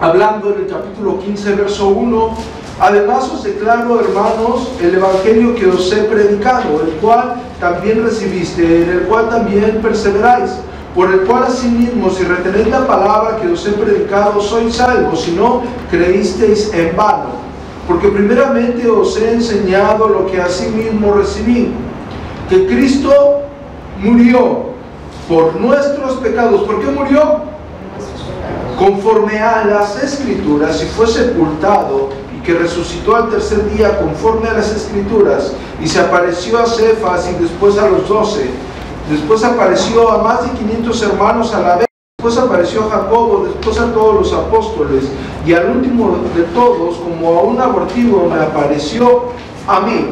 hablando 0.00 0.54
en 0.54 0.60
el 0.60 0.66
capítulo 0.68 1.18
15, 1.18 1.54
verso 1.54 1.88
1, 1.88 2.36
además 2.80 3.30
os 3.32 3.44
declaro, 3.44 4.00
hermanos, 4.00 4.72
el 4.80 4.94
Evangelio 4.94 5.54
que 5.54 5.66
os 5.66 5.92
he 5.92 6.04
predicado, 6.04 6.82
el 6.82 6.92
cual 7.00 7.34
también 7.60 8.04
recibiste, 8.04 8.82
en 8.82 8.90
el 8.90 9.00
cual 9.02 9.28
también 9.28 9.80
perseveráis 9.82 10.52
por 10.94 11.12
el 11.12 11.20
cual 11.20 11.44
asimismo, 11.44 12.10
si 12.10 12.24
retenéis 12.24 12.68
la 12.68 12.86
palabra 12.86 13.38
que 13.40 13.48
os 13.48 13.64
he 13.66 13.70
predicado, 13.70 14.40
sois 14.40 14.74
salvos, 14.74 15.20
si 15.20 15.32
no 15.32 15.62
creísteis 15.90 16.72
en 16.74 16.96
vano. 16.96 17.38
Porque 17.86 18.08
primeramente 18.08 18.88
os 18.88 19.16
he 19.16 19.34
enseñado 19.34 20.08
lo 20.08 20.26
que 20.26 20.40
asimismo 20.40 21.12
recibí, 21.12 21.72
que 22.48 22.66
Cristo 22.66 23.42
murió 24.02 24.70
por 25.28 25.54
nuestros 25.60 26.16
pecados. 26.16 26.62
¿Por 26.62 26.80
qué 26.80 26.90
murió? 26.90 27.42
Conforme 28.78 29.38
a 29.38 29.64
las 29.64 30.02
escrituras 30.02 30.82
y 30.82 30.86
fue 30.86 31.06
sepultado 31.06 32.08
que 32.48 32.54
resucitó 32.54 33.14
al 33.14 33.28
tercer 33.28 33.70
día 33.74 33.98
conforme 33.98 34.48
a 34.48 34.54
las 34.54 34.74
escrituras 34.74 35.52
y 35.82 35.86
se 35.86 36.00
apareció 36.00 36.58
a 36.58 36.64
Cefas 36.64 37.28
y 37.28 37.42
después 37.42 37.76
a 37.76 37.86
los 37.86 38.08
doce 38.08 38.48
Después 39.10 39.44
apareció 39.44 40.10
a 40.10 40.22
más 40.22 40.42
de 40.42 40.58
500 40.58 41.02
hermanos 41.02 41.54
a 41.54 41.60
la 41.60 41.76
vez. 41.76 41.86
Después 42.18 42.38
apareció 42.38 42.84
a 42.84 42.90
Jacobo, 42.90 43.44
después 43.44 43.78
a 43.78 43.92
todos 43.92 44.14
los 44.14 44.32
apóstoles. 44.32 45.04
Y 45.46 45.52
al 45.52 45.76
último 45.76 46.16
de 46.34 46.42
todos, 46.54 46.96
como 46.96 47.38
a 47.38 47.42
un 47.42 47.60
abortivo, 47.60 48.26
me 48.30 48.40
apareció 48.40 49.24
a 49.66 49.80
mí. 49.80 50.06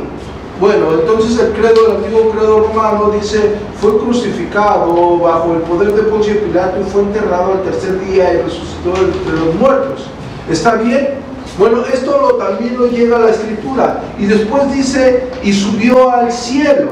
Bueno, 0.61 0.93
entonces 0.93 1.39
el 1.39 1.53
credo, 1.53 1.87
el 1.87 1.97
antiguo 1.97 2.31
credo 2.33 2.69
romano 2.69 3.11
dice, 3.19 3.57
fue 3.81 3.97
crucificado 3.99 5.19
bajo 5.19 5.55
el 5.55 5.61
poder 5.61 5.95
de 5.95 6.03
Poncio 6.03 6.39
Pilato 6.41 6.81
y 6.81 6.85
fue 6.85 7.03
enterrado 7.03 7.53
al 7.53 7.63
tercer 7.63 7.99
día 8.01 8.35
y 8.35 8.43
resucitó 8.43 8.91
entre 8.91 9.47
los 9.47 9.55
muertos. 9.55 10.07
¿Está 10.51 10.77
bien? 10.77 11.26
Bueno, 11.59 11.85
esto 11.87 12.37
también 12.39 12.77
lo 12.77 12.87
llega 12.87 13.17
a 13.17 13.21
la 13.21 13.31
escritura. 13.31 14.03
Y 14.19 14.27
después 14.27 14.71
dice, 14.73 15.31
y 15.43 15.53
subió 15.53 16.11
al 16.11 16.31
cielo. 16.31 16.91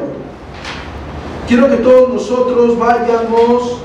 Quiero 1.47 1.69
que 1.69 1.77
todos 1.77 2.15
nosotros 2.15 2.79
vayamos 2.79 3.83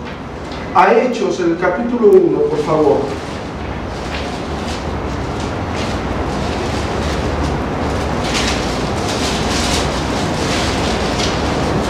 a 0.74 0.94
Hechos, 0.94 1.40
el 1.42 1.58
capítulo 1.58 2.12
1, 2.12 2.40
por 2.44 2.60
favor. 2.60 2.98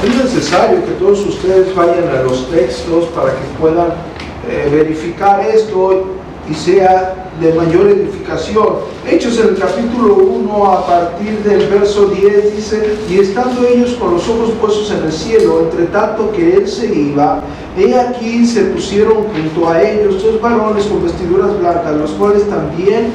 Es 0.04 0.15
necesario 0.15 0.84
que 0.86 0.91
todos 0.93 1.19
ustedes 1.19 1.75
vayan 1.75 2.08
a 2.08 2.23
los 2.23 2.49
textos 2.49 3.06
para 3.08 3.34
que 3.34 3.45
puedan 3.60 3.89
eh, 4.49 4.67
verificar 4.71 5.45
esto 5.45 6.18
y 6.49 6.53
sea 6.53 7.29
de 7.39 7.53
mayor 7.53 7.88
edificación. 7.88 8.67
Hechos 9.07 9.39
en 9.39 9.49
el 9.49 9.57
capítulo 9.57 10.15
1 10.15 10.65
a 10.65 10.85
partir 10.85 11.39
del 11.43 11.67
verso 11.67 12.07
10 12.07 12.55
dice, 12.55 12.97
y 13.09 13.19
estando 13.19 13.65
ellos 13.67 13.93
con 13.93 14.13
los 14.13 14.27
ojos 14.27 14.51
puestos 14.59 14.91
en 14.91 15.05
el 15.05 15.12
cielo, 15.12 15.62
entre 15.62 15.85
tanto 15.85 16.31
que 16.31 16.57
él 16.57 16.67
se 16.67 16.93
iba, 16.93 17.41
he 17.77 17.97
aquí 17.97 18.45
se 18.45 18.63
pusieron 18.63 19.25
junto 19.25 19.69
a 19.69 19.81
ellos 19.81 20.23
dos 20.23 20.41
varones 20.41 20.85
con 20.85 21.03
vestiduras 21.03 21.57
blancas, 21.59 21.95
los 21.95 22.12
cuales 22.12 22.47
también 22.49 23.12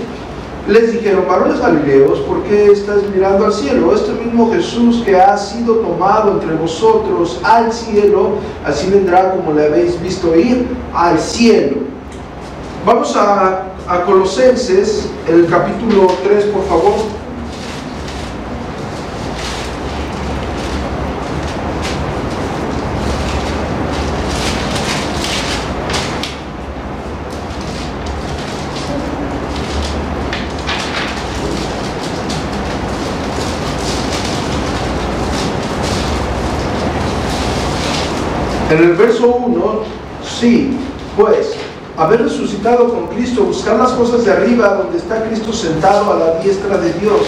les 0.67 0.93
dijeron, 0.93 1.25
varones 1.29 1.61
galileos, 1.61 2.21
¿por 2.21 2.43
qué 2.45 2.73
estás 2.73 3.03
mirando 3.15 3.45
al 3.45 3.53
cielo? 3.53 3.95
Este 3.95 4.13
mismo 4.13 4.51
Jesús 4.51 5.03
que 5.05 5.15
ha 5.15 5.37
sido 5.37 5.75
tomado 5.75 6.33
entre 6.33 6.55
vosotros 6.55 7.39
al 7.43 7.71
cielo, 7.71 8.37
así 8.65 8.91
vendrá 8.91 9.33
como 9.33 9.53
le 9.53 9.67
habéis 9.67 10.01
visto 10.01 10.35
ir 10.35 10.67
al 10.95 11.19
cielo. 11.19 11.94
Vamos 12.85 13.17
a 13.17 13.75
a 13.87 14.03
Colosenses, 14.05 15.11
el 15.29 15.47
capítulo 15.47 16.07
3, 16.23 16.45
por 16.47 16.67
favor. 16.67 16.95
En 38.71 38.79
el 38.79 38.95
verso 38.95 39.27
1, 39.27 39.81
sí, 40.23 40.79
pues 41.17 41.64
haber 41.97 42.23
resucitado 42.23 42.89
con 42.89 43.07
Cristo, 43.09 43.45
buscar 43.45 43.77
las 43.77 43.93
cosas 43.93 44.25
de 44.25 44.33
arriba 44.33 44.75
donde 44.75 44.99
está 44.99 45.23
Cristo 45.25 45.53
sentado 45.53 46.13
a 46.13 46.19
la 46.19 46.41
diestra 46.41 46.79
de 46.79 46.93
Dios. 46.95 47.21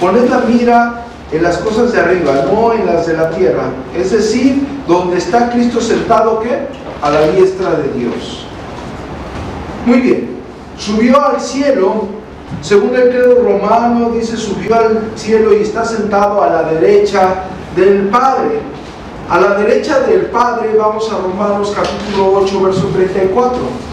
Poned 0.00 0.28
la 0.28 0.40
mira 0.40 1.04
en 1.30 1.42
las 1.42 1.58
cosas 1.58 1.92
de 1.92 2.00
arriba, 2.00 2.44
no 2.50 2.72
en 2.72 2.86
las 2.86 3.06
de 3.06 3.16
la 3.16 3.30
tierra. 3.30 3.64
Es 3.96 4.10
decir, 4.10 4.66
donde 4.88 5.18
está 5.18 5.50
Cristo 5.50 5.80
sentado, 5.80 6.40
¿qué? 6.40 6.66
A 7.02 7.10
la 7.10 7.28
diestra 7.28 7.70
de 7.72 7.92
Dios. 7.98 8.46
Muy 9.86 10.00
bien, 10.00 10.30
subió 10.76 11.24
al 11.24 11.40
cielo, 11.40 12.08
según 12.62 12.94
el 12.96 13.10
credo 13.10 13.42
romano, 13.42 14.10
dice, 14.10 14.36
subió 14.36 14.74
al 14.74 15.12
cielo 15.14 15.54
y 15.54 15.62
está 15.62 15.84
sentado 15.84 16.42
a 16.42 16.50
la 16.50 16.62
derecha 16.64 17.44
del 17.76 18.08
Padre. 18.08 18.60
A 19.30 19.40
la 19.40 19.54
derecha 19.54 20.00
del 20.00 20.22
Padre, 20.22 20.74
vamos 20.76 21.10
a 21.12 21.18
Romanos 21.18 21.72
capítulo 21.74 22.40
8, 22.40 22.62
verso 22.62 22.86
34. 22.92 23.89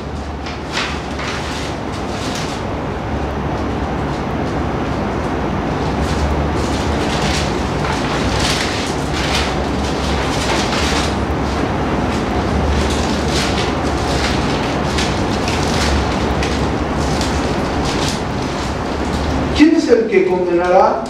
Condenará? 20.38 21.04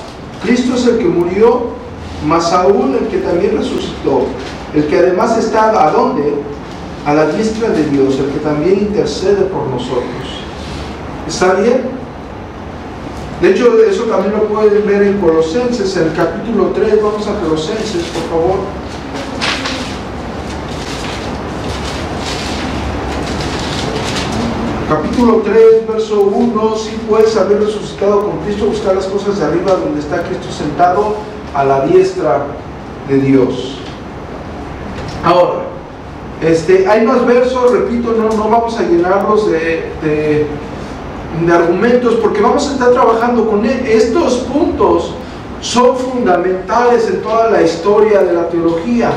Cristo 0.43 0.75
es 0.75 0.85
el 0.87 0.97
que 0.99 1.05
murió, 1.05 1.67
más 2.25 2.51
aún 2.53 2.97
el 2.99 3.07
que 3.07 3.17
también 3.17 3.57
resucitó, 3.57 4.25
el 4.73 4.87
que 4.87 4.97
además 4.97 5.37
está 5.37 5.87
a 5.87 5.91
dónde? 5.91 6.33
A 7.05 7.13
la 7.13 7.27
diestra 7.27 7.69
de 7.69 7.85
Dios, 7.85 8.19
el 8.19 8.31
que 8.31 8.39
también 8.39 8.79
intercede 8.79 9.43
por 9.45 9.67
nosotros. 9.67 10.03
¿Está 11.27 11.53
bien? 11.53 11.97
De 13.41 13.51
hecho, 13.51 13.77
eso 13.87 14.03
también 14.03 14.33
lo 14.33 14.45
pueden 14.45 14.85
ver 14.87 15.03
en 15.03 15.19
Colosenses, 15.19 15.95
en 15.95 16.07
el 16.07 16.13
capítulo 16.13 16.71
3, 16.73 17.01
vamos 17.01 17.27
a 17.27 17.39
Colosenses, 17.39 18.03
por 18.05 18.23
favor. 18.29 18.59
Capítulo 24.89 25.07
capítulo 25.17 25.41
3, 25.41 25.88
verso 25.88 26.21
1, 26.21 26.75
si 26.75 26.91
puedes 27.10 27.36
haber 27.38 27.60
resucitado 27.60 28.21
con 28.21 28.38
Cristo, 28.41 28.67
buscar 28.67 28.93
las 28.93 29.08
cosas 29.08 29.39
de 29.39 29.45
arriba 29.45 29.71
donde 29.73 29.99
está 29.99 30.21
Cristo 30.21 30.51
sentado 30.51 31.15
a 31.56 31.63
la 31.63 31.88
diestra 31.88 32.45
de 33.10 33.17
Dios. 33.17 33.80
Ahora, 35.23 35.63
este, 36.39 36.88
hay 36.88 37.03
más 37.03 37.25
versos, 37.25 37.71
repito, 37.71 38.12
no, 38.12 38.30
no 38.30 38.47
vamos 38.47 38.77
a 38.77 38.84
llenarlos 38.84 39.49
de, 39.49 39.91
de, 40.03 40.45
de 41.43 41.51
argumentos 41.51 42.13
porque 42.21 42.39
vamos 42.39 42.69
a 42.69 42.73
estar 42.73 42.91
trabajando 42.91 43.49
con 43.49 43.65
él. 43.65 43.88
Estos 43.88 44.36
puntos 44.53 45.15
son 45.62 45.97
fundamentales 45.97 47.10
en 47.10 47.23
toda 47.23 47.49
la 47.49 47.63
historia 47.63 48.21
de 48.21 48.34
la 48.34 48.49
teología. 48.49 49.10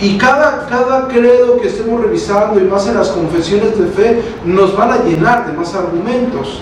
Y 0.00 0.18
cada, 0.18 0.66
cada 0.68 1.08
credo 1.08 1.58
que 1.60 1.68
estemos 1.68 2.00
revisando 2.00 2.60
y 2.60 2.64
más 2.64 2.86
en 2.88 2.96
las 2.96 3.10
confesiones 3.10 3.78
de 3.78 3.86
fe 3.86 4.22
nos 4.44 4.76
van 4.76 4.90
a 4.90 5.04
llenar 5.04 5.46
de 5.46 5.52
más 5.52 5.74
argumentos. 5.74 6.60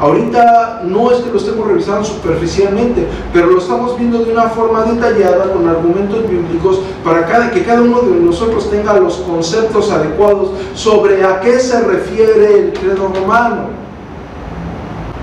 Ahorita 0.00 0.82
no 0.84 1.10
es 1.12 1.18
que 1.20 1.30
lo 1.30 1.38
estemos 1.38 1.68
revisando 1.68 2.04
superficialmente, 2.04 3.06
pero 3.32 3.46
lo 3.46 3.58
estamos 3.58 3.96
viendo 3.96 4.18
de 4.18 4.32
una 4.32 4.48
forma 4.48 4.82
detallada 4.82 5.52
con 5.52 5.68
argumentos 5.68 6.28
bíblicos 6.28 6.80
para 7.04 7.24
cada, 7.26 7.50
que 7.52 7.64
cada 7.64 7.80
uno 7.80 8.00
de 8.02 8.20
nosotros 8.20 8.68
tenga 8.70 8.94
los 8.94 9.18
conceptos 9.18 9.90
adecuados 9.92 10.50
sobre 10.74 11.24
a 11.24 11.40
qué 11.40 11.60
se 11.60 11.80
refiere 11.80 12.58
el 12.58 12.72
credo 12.72 13.08
romano. 13.14 13.68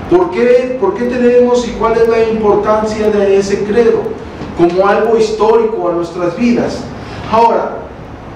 ¿Por 0.10 0.32
qué, 0.32 0.78
¿Por 0.80 0.94
qué 0.94 1.04
tenemos 1.04 1.68
y 1.68 1.72
cuál 1.72 1.98
es 1.98 2.08
la 2.08 2.24
importancia 2.24 3.10
de 3.10 3.38
ese 3.38 3.64
credo 3.66 4.00
como 4.58 4.88
algo 4.88 5.18
histórico 5.18 5.90
a 5.90 5.94
nuestras 5.94 6.36
vidas? 6.38 6.82
Ahora, 7.32 7.78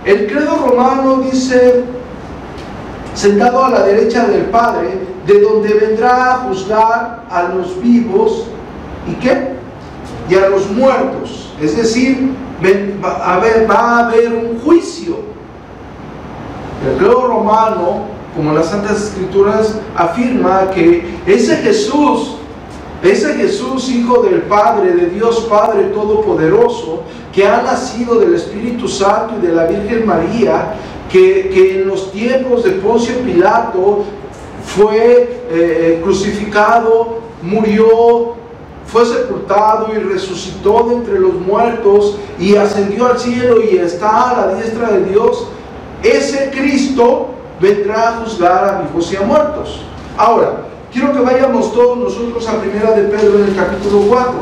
el 0.06 0.28
credo 0.28 0.68
romano 0.68 1.18
dice, 1.18 1.84
sentado 3.14 3.66
a 3.66 3.70
la 3.70 3.84
derecha 3.84 4.26
del 4.26 4.46
Padre, 4.46 5.00
de 5.28 5.42
donde 5.42 5.74
vendrá 5.74 6.34
a 6.34 6.38
juzgar 6.38 7.26
a 7.30 7.44
los 7.44 7.82
vivos 7.82 8.46
y 9.06 9.16
qué? 9.16 9.56
Y 10.30 10.36
a 10.36 10.48
los 10.48 10.70
muertos. 10.72 11.54
Es 11.62 11.76
decir, 11.76 12.34
va 13.04 13.12
a 13.12 13.36
haber, 13.36 13.70
va 13.70 13.76
a 13.76 14.08
haber 14.08 14.32
un 14.32 14.60
juicio. 14.62 15.18
El 16.90 16.98
credo 16.98 17.28
romano, 17.28 18.06
como 18.34 18.54
las 18.54 18.68
Santas 18.68 19.02
Escrituras, 19.04 19.78
afirma 19.98 20.70
que 20.72 21.20
ese 21.26 21.58
Jesús 21.58 22.38
ese 23.04 23.36
Jesús, 23.36 23.90
Hijo 23.90 24.24
del 24.24 24.42
Padre, 24.44 24.94
de 24.94 25.10
Dios 25.12 25.48
Padre 25.50 25.84
Todopoderoso, 25.94 27.04
que 27.36 27.46
ha 27.46 27.62
nacido 27.62 28.16
del 28.16 28.34
Espíritu 28.34 28.88
Santo 28.88 29.36
y 29.38 29.46
de 29.46 29.54
la 29.54 29.66
Virgen 29.66 30.08
María, 30.08 30.76
que, 31.12 31.82
en 31.82 31.88
los 31.88 32.12
tiempos 32.12 32.64
de 32.64 32.72
Poncio 32.72 33.20
Pilato 33.20 34.06
fue 34.64 35.44
eh, 35.52 36.00
crucificado, 36.02 37.20
murió, 37.42 38.36
fue 38.88 39.06
sepultado 39.06 39.90
y 39.94 40.00
resucitó 40.00 40.88
de 40.90 40.96
entre 40.96 41.20
los 41.20 41.34
muertos 41.34 42.18
y 42.40 42.56
ascendió 42.56 43.08
al 43.08 43.20
cielo 43.20 43.62
y 43.62 43.78
está 43.78 44.32
a 44.32 44.48
la 44.48 44.56
diestra 44.56 44.92
de 44.92 45.04
Dios, 45.06 45.48
ese 46.02 46.52
Cristo 46.52 47.28
vendrá 47.60 48.10
a 48.10 48.12
juzgar 48.22 48.64
a 48.64 48.82
vivos 48.82 49.12
y 49.12 49.18
a 49.18 49.22
muertos. 49.22 49.82
Ahora, 50.18 50.66
Quiero 50.96 51.12
que 51.12 51.20
vayamos 51.20 51.74
todos 51.74 51.98
nosotros 51.98 52.48
a 52.48 52.62
primera 52.62 52.92
de 52.92 53.10
Pedro 53.10 53.40
en 53.40 53.50
el 53.50 53.56
capítulo 53.58 54.04
4. 54.08 54.34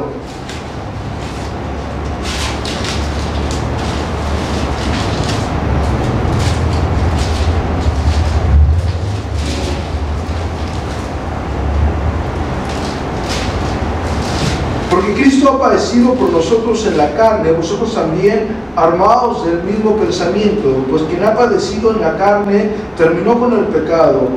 Porque 14.92 15.24
Ha 15.46 15.60
padecido 15.60 16.14
por 16.14 16.30
nosotros 16.32 16.86
en 16.88 16.98
la 16.98 17.14
carne, 17.16 17.52
vosotros 17.52 17.94
también 17.94 18.48
armados 18.78 19.46
del 19.46 19.62
mismo 19.64 19.96
pensamiento, 19.98 20.86
pues 20.90 21.04
quien 21.04 21.22
ha 21.24 21.36
padecido 21.36 21.92
en 21.92 22.02
la 22.02 22.18
carne 22.18 22.72
terminó 22.98 23.38
con 23.38 23.52
el 23.52 23.66
pecado 23.66 24.30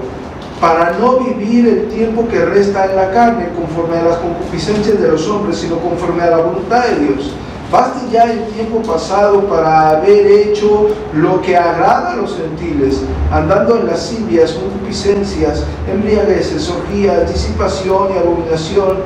para 0.60 0.92
no 0.98 1.18
vivir 1.18 1.68
el 1.68 1.88
tiempo 1.88 2.26
que 2.28 2.44
resta 2.44 2.86
en 2.86 2.96
la 2.96 3.10
carne 3.12 3.50
conforme 3.56 3.98
a 3.98 4.02
las 4.02 4.16
concupiscencias 4.16 5.00
de 5.00 5.08
los 5.08 5.28
hombres, 5.28 5.58
sino 5.58 5.78
conforme 5.78 6.22
a 6.22 6.30
la 6.30 6.38
voluntad 6.38 6.84
de 6.84 7.06
Dios. 7.06 7.30
Baste 7.70 8.10
ya 8.12 8.24
el 8.24 8.46
tiempo 8.48 8.80
pasado 8.82 9.40
para 9.48 9.90
haber 9.90 10.26
hecho 10.26 10.88
lo 11.14 11.40
que 11.42 11.56
agrada 11.56 12.12
a 12.12 12.16
los 12.16 12.36
gentiles, 12.36 13.02
andando 13.32 13.76
en 13.76 13.86
lascivias, 13.86 14.52
concupiscencias, 14.52 15.64
embriagueces, 15.92 16.70
orgías, 16.70 17.32
disipación 17.32 18.08
y 18.14 18.18
abominación, 18.18 18.98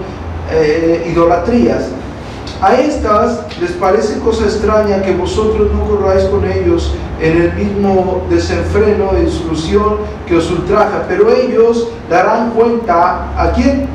eh, 0.51 1.09
idolatrías 1.11 1.85
a 2.61 2.75
estas 2.75 3.47
les 3.59 3.73
parece 3.73 4.21
cosa 4.21 4.45
extraña 4.45 5.01
que 5.01 5.15
vosotros 5.15 5.73
no 5.73 5.89
corráis 5.89 6.25
con 6.25 6.45
ellos 6.45 6.93
en 7.19 7.41
el 7.41 7.53
mismo 7.55 8.27
desenfreno 8.29 9.13
e 9.17 9.25
disolución 9.25 10.05
que 10.29 10.37
os 10.37 10.51
ultraja, 10.51 11.05
pero 11.09 11.33
ellos 11.33 11.89
darán 12.11 12.51
cuenta 12.51 13.33
a 13.35 13.53
quién, 13.53 13.89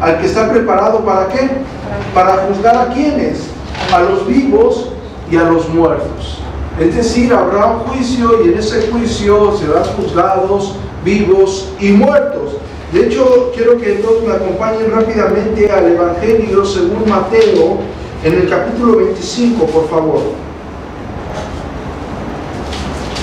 al 0.00 0.18
que 0.18 0.26
está 0.26 0.48
preparado 0.48 1.00
para 1.00 1.26
qué, 1.28 1.50
para 2.14 2.46
juzgar 2.46 2.76
a 2.76 2.94
quienes, 2.94 3.50
a 3.92 3.98
los 3.98 4.24
vivos 4.24 4.92
y 5.28 5.36
a 5.36 5.42
los 5.42 5.68
muertos. 5.68 6.38
Es 6.78 6.94
decir, 6.94 7.34
habrá 7.34 7.66
un 7.66 7.80
juicio 7.90 8.44
y 8.44 8.52
en 8.52 8.58
ese 8.58 8.88
juicio 8.88 9.56
serán 9.56 9.82
juzgados 9.96 10.76
vivos 11.04 11.72
y 11.80 11.90
muertos. 11.90 12.52
De 12.92 13.06
hecho, 13.06 13.50
quiero 13.54 13.76
que 13.78 13.94
todos 13.94 14.22
me 14.22 14.32
acompañen 14.32 14.90
rápidamente 14.92 15.70
al 15.70 15.92
Evangelio 15.92 16.64
según 16.64 17.08
Mateo, 17.08 17.78
en 18.22 18.34
el 18.34 18.48
capítulo 18.48 18.96
25, 18.98 19.66
por 19.66 19.88
favor. 19.88 20.20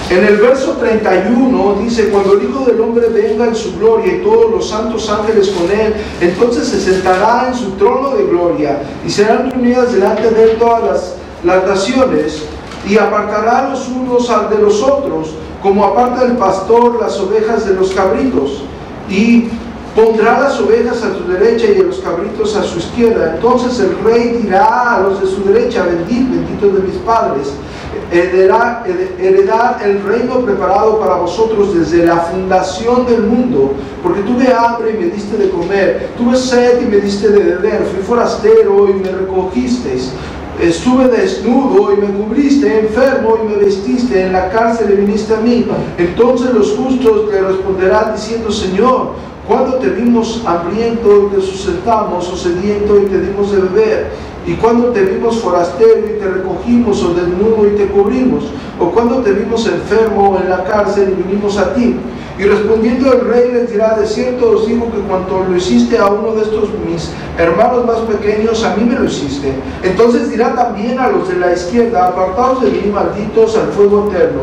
En 0.10 0.24
el 0.24 0.38
verso 0.38 0.74
31 0.74 1.78
dice, 1.82 2.10
cuando 2.10 2.34
el 2.34 2.44
Hijo 2.44 2.66
del 2.66 2.80
Hombre 2.82 3.08
venga 3.08 3.48
en 3.48 3.56
su 3.56 3.76
gloria 3.80 4.14
y 4.14 4.22
todos 4.22 4.52
los 4.52 4.70
santos 4.70 5.10
ángeles 5.10 5.50
con 5.50 5.72
él, 5.72 5.96
entonces 6.22 6.68
se 6.68 6.80
sentará 6.80 7.48
en 7.48 7.56
su 7.56 7.72
trono 7.72 8.12
de 8.12 8.26
gloria 8.26 8.84
y 9.04 9.10
serán 9.10 9.50
reunidas 9.50 9.92
delante 9.92 10.30
de 10.30 10.44
él 10.44 10.58
todas 10.60 11.16
las, 11.44 11.66
naciones 11.66 12.44
y 12.88 12.98
apartará 12.98 13.70
los 13.70 13.88
unos 13.88 14.30
de 14.50 14.58
los 14.60 14.84
otros, 14.84 15.32
como 15.62 15.84
aparta 15.84 16.26
el 16.26 16.34
pastor 16.34 17.00
las 17.02 17.20
ovejas 17.20 17.66
de 17.66 17.74
los 17.74 17.92
cabritos. 17.92 18.64
Y 19.10 19.50
Pondrá 19.96 20.40
las 20.40 20.60
ovejas 20.60 21.04
a 21.04 21.16
su 21.16 21.32
derecha 21.32 21.68
y 21.68 21.80
a 21.80 21.84
los 21.84 22.00
cabritos 22.00 22.56
a 22.56 22.64
su 22.64 22.80
izquierda. 22.80 23.36
Entonces 23.36 23.80
el 23.80 24.04
rey 24.04 24.40
dirá 24.42 24.96
a 24.96 25.02
los 25.02 25.22
de 25.22 25.28
su 25.28 25.44
derecha, 25.44 25.84
bendito, 25.84 26.32
bendito 26.32 26.68
de 26.70 26.82
mis 26.82 26.96
padres, 27.02 27.54
heredar, 28.12 28.84
heredar 29.20 29.80
el 29.86 30.04
reino 30.04 30.40
preparado 30.40 31.00
para 31.00 31.18
vosotros 31.18 31.76
desde 31.76 32.08
la 32.08 32.18
fundación 32.18 33.06
del 33.06 33.22
mundo, 33.22 33.74
porque 34.02 34.22
tuve 34.22 34.52
hambre 34.52 34.96
y 34.96 35.04
me 35.04 35.12
diste 35.12 35.38
de 35.38 35.52
comer, 35.52 36.10
tuve 36.18 36.38
sed 36.38 36.82
y 36.82 36.86
me 36.86 36.98
diste 36.98 37.30
de 37.30 37.44
beber, 37.44 37.86
fui 37.94 38.02
forastero 38.02 38.90
y 38.90 38.94
me 38.94 39.12
recogisteis. 39.12 40.12
Estuve 40.62 41.08
desnudo 41.08 41.94
y 41.94 41.98
me 41.98 42.08
cubriste, 42.08 42.80
enfermo 42.80 43.38
y 43.42 43.48
me 43.48 43.58
vestiste, 43.58 44.22
en 44.28 44.34
la 44.34 44.50
cárcel 44.50 44.94
y 44.94 45.02
viniste 45.02 45.34
a 45.34 45.38
mí. 45.38 45.66
Entonces 45.98 46.54
los 46.54 46.72
justos 46.72 47.32
le 47.32 47.42
responderán 47.42 48.14
diciendo, 48.16 48.52
Señor, 48.52 49.14
cuando 49.48 49.76
te 49.76 49.90
vimos 49.90 50.42
hambriento 50.46 51.28
y 51.28 51.36
te 51.36 51.42
sustentamos, 51.42 52.30
o 52.30 52.38
sediento 52.38 53.02
y 53.02 53.06
te 53.08 53.20
dimos 53.20 53.52
de 53.52 53.62
beber. 53.62 54.12
Y 54.46 54.54
cuando 54.54 54.90
te 54.90 55.02
vimos 55.02 55.38
forastero 55.38 56.00
y 56.06 56.20
te 56.20 56.30
recogimos, 56.30 57.02
o 57.04 57.14
desnudo 57.14 57.68
y 57.68 57.76
te 57.76 57.88
cubrimos. 57.88 58.46
O 58.80 58.90
cuando 58.92 59.18
te 59.18 59.32
vimos 59.32 59.68
enfermo 59.68 60.38
en 60.42 60.50
la 60.50 60.64
cárcel 60.64 61.14
y 61.18 61.24
vinimos 61.24 61.58
a 61.58 61.74
ti. 61.74 61.96
Y 62.38 62.44
respondiendo 62.44 63.14
el 63.14 63.28
rey 63.28 63.52
les 63.52 63.72
dirá, 63.72 63.96
de 63.96 64.08
cierto 64.08 64.52
os 64.52 64.66
digo 64.66 64.92
que 64.92 65.00
cuanto 65.02 65.44
lo 65.48 65.56
hiciste 65.56 66.00
a 66.00 66.08
uno 66.08 66.32
de 66.34 66.42
estos 66.42 66.70
mis 66.90 67.12
hermanos 67.38 67.86
más 67.86 68.00
pequeños, 68.00 68.64
a 68.64 68.76
mí 68.76 68.84
me 68.86 68.96
lo 68.96 69.06
hiciste. 69.06 69.54
Entonces 69.84 70.32
dirá 70.32 70.56
también 70.56 70.98
a 71.00 71.10
los 71.10 71.30
de 71.30 71.36
la 71.36 71.54
izquierda, 71.54 72.08
apartados 72.08 72.64
de 72.64 72.72
mí, 72.72 72.92
malditos 72.92 73.56
al 73.56 73.68
fuego 73.68 74.10
eterno, 74.10 74.42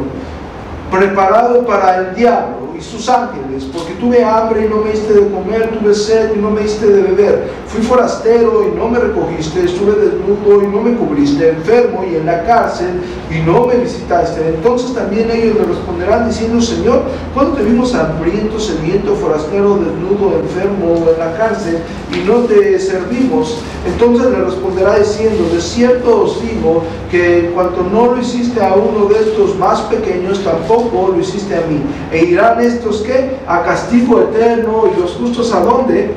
preparado 0.90 1.66
para 1.66 1.96
el 1.98 2.14
diablo 2.14 2.59
sus 2.82 3.08
ángeles, 3.08 3.64
porque 3.72 3.94
tuve 3.94 4.24
hambre 4.24 4.66
y 4.66 4.68
no 4.68 4.78
me 4.78 4.92
diste 4.92 5.12
de 5.12 5.30
comer, 5.30 5.70
tuve 5.78 5.94
sed 5.94 6.36
y 6.36 6.38
no 6.38 6.50
me 6.50 6.62
diste 6.62 6.86
de 6.86 7.02
beber, 7.02 7.50
fui 7.66 7.82
forastero 7.82 8.66
y 8.66 8.76
no 8.76 8.88
me 8.88 8.98
recogiste, 8.98 9.64
estuve 9.64 9.92
desnudo 9.92 10.62
y 10.62 10.66
no 10.66 10.82
me 10.82 10.94
cubriste, 10.96 11.50
enfermo 11.50 12.04
y 12.10 12.16
en 12.16 12.26
la 12.26 12.44
cárcel 12.44 13.00
y 13.30 13.40
no 13.46 13.66
me 13.66 13.76
visitaste. 13.76 14.48
Entonces 14.48 14.94
también 14.94 15.30
ellos 15.30 15.56
le 15.56 15.64
responderán 15.64 16.28
diciendo, 16.28 16.60
Señor, 16.60 17.02
cuando 17.34 17.54
te 17.54 17.62
vimos 17.62 17.94
hambriento, 17.94 18.58
sediento, 18.58 19.14
forastero, 19.14 19.76
desnudo, 19.76 20.40
enfermo 20.40 20.94
o 20.94 21.12
en 21.12 21.18
la 21.18 21.36
cárcel 21.36 21.78
y 22.12 22.26
no 22.26 22.40
te 22.40 22.78
servimos? 22.78 23.58
Entonces 23.86 24.30
le 24.30 24.44
responderá 24.44 24.98
diciendo, 24.98 25.48
de 25.52 25.60
cierto 25.60 26.22
os 26.22 26.42
digo 26.42 26.82
que 27.10 27.50
cuanto 27.54 27.82
no 27.82 28.12
lo 28.12 28.20
hiciste 28.20 28.62
a 28.62 28.74
uno 28.74 29.06
de 29.06 29.20
estos 29.20 29.56
más 29.58 29.80
pequeños, 29.82 30.42
tampoco 30.44 31.12
lo 31.14 31.20
hiciste 31.20 31.54
a 31.54 31.62
mí. 31.62 31.80
E 32.12 32.26
irán 32.26 32.60
estos 32.74 33.02
que 33.02 33.36
a 33.46 33.62
castigo 33.62 34.20
eterno 34.20 34.84
y 34.94 35.00
los 35.00 35.12
justos 35.12 35.52
a 35.52 35.60
dónde? 35.60 36.12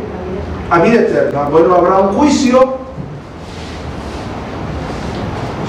A 0.69 0.79
vida 0.79 1.01
eterna. 1.01 1.49
Bueno, 1.49 1.75
habrá 1.75 1.99
un 1.99 2.13
juicio 2.13 2.83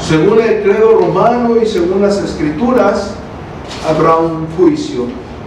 según 0.09 0.39
el 0.39 0.63
credo 0.63 0.99
romano 0.99 1.57
y 1.57 1.65
según 1.65 2.03
las 2.03 2.19
escrituras, 2.19 3.15
habrá 3.89 4.17
un 4.17 4.47
juicio. 4.55 5.07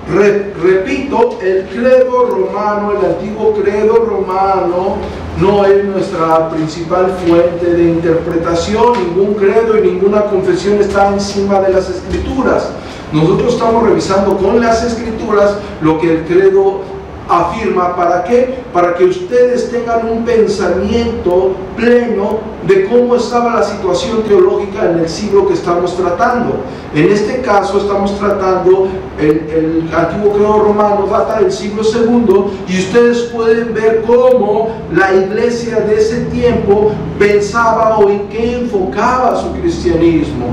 repito, 0.10 1.38
el 1.44 1.68
credo 1.68 2.26
romano, 2.26 2.94
el 2.98 3.06
antiguo 3.06 3.54
credo 3.54 3.98
romano, 3.98 4.96
no 5.40 5.64
es 5.64 5.86
nuestra 5.86 6.50
principal 6.50 7.16
fuente 7.24 7.72
de 7.72 7.84
interpretación. 7.84 8.94
Ningún 8.94 9.36
credo 9.36 9.78
y 9.78 9.82
ninguna 9.90 10.24
confesión 10.26 10.80
está 10.80 11.14
encima 11.14 11.60
de 11.60 11.74
las 11.74 11.90
escrituras. 11.90 12.72
Nosotros 13.12 13.54
estamos 13.54 13.84
revisando 13.84 14.38
con 14.38 14.60
las 14.60 14.84
escrituras 14.84 15.58
lo 15.82 16.00
que 16.00 16.12
el 16.14 16.26
credo 16.26 16.82
afirma, 17.30 17.96
¿para 17.96 18.24
qué? 18.24 18.60
Para 18.74 18.96
que 18.96 19.06
ustedes 19.06 19.70
tengan 19.70 20.10
un 20.10 20.24
pensamiento 20.24 21.54
pleno 21.76 22.40
de 22.66 22.86
cómo 22.86 23.16
estaba 23.16 23.56
la 23.56 23.64
situación 23.64 24.24
teológica 24.24 24.92
en 24.92 25.00
el 25.00 25.10
siglo 25.10 25.48
que 25.48 25.54
estamos 25.54 25.96
tratando. 25.96 26.58
En 26.94 27.12
este 27.12 27.42
caso 27.42 27.78
estamos 27.78 28.18
tratando, 28.18 28.88
el, 29.20 29.90
antiguo 29.94 30.34
credo 30.34 30.60
romano 30.60 31.08
data 31.10 31.40
del 31.40 31.52
siglo 31.52 31.84
segundo 31.84 32.52
y 32.68 32.80
ustedes 32.80 33.24
pueden 33.34 33.74
ver 33.74 34.04
cómo 34.06 34.70
la 34.94 35.14
iglesia 35.14 35.80
de 35.82 35.98
ese 35.98 36.26
tiempo 36.26 36.92
pensaba 37.20 37.98
o 37.98 38.10
en 38.10 38.28
qué 38.30 38.58
enfocaba 38.58 39.36
su 39.36 39.52
cristianismo, 39.54 40.48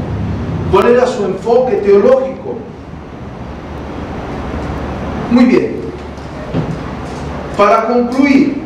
cuál 0.73 0.89
era 0.93 1.07
su 1.07 1.25
enfoque 1.25 1.77
teológico. 1.77 2.34
Muy 5.35 5.47
bien, 5.47 5.81
para 7.57 7.89
concluir, 7.89 8.63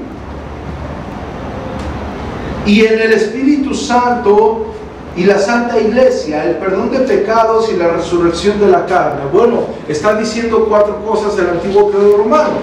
y 2.67 2.85
en 2.85 3.01
el 3.01 3.13
Espíritu 3.15 3.73
Santo 3.73 4.67
y 5.17 5.25
la 5.25 5.39
Santa 5.39 5.81
Iglesia, 5.81 6.45
el 6.45 6.57
perdón 6.57 6.91
de 6.91 6.99
pecados 6.99 7.73
y 7.73 7.77
la 7.79 7.89
resurrección 7.89 8.61
de 8.61 8.69
la 8.69 8.85
carne. 8.85 9.23
Bueno, 9.33 9.61
está 9.89 10.17
diciendo 10.17 10.67
cuatro 10.69 11.03
cosas 11.07 11.39
del 11.39 11.49
antiguo 11.49 11.91
credo 11.91 12.19
romano. 12.19 12.59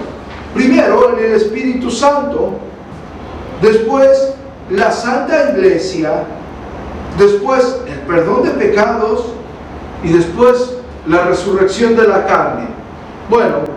Primero, 0.54 1.18
en 1.18 1.26
el 1.26 1.32
Espíritu 1.32 1.90
Santo, 1.90 2.52
después 3.60 4.36
la 4.70 4.92
Santa 4.92 5.50
Iglesia, 5.54 6.26
después 7.18 7.82
el 7.88 8.02
perdón 8.02 8.44
de 8.44 8.52
pecados 8.52 9.26
y 10.04 10.10
después 10.10 10.76
la 11.08 11.24
resurrección 11.24 11.96
de 11.96 12.08
la 12.08 12.28
carne. 12.28 12.68
Bueno, 13.32 13.75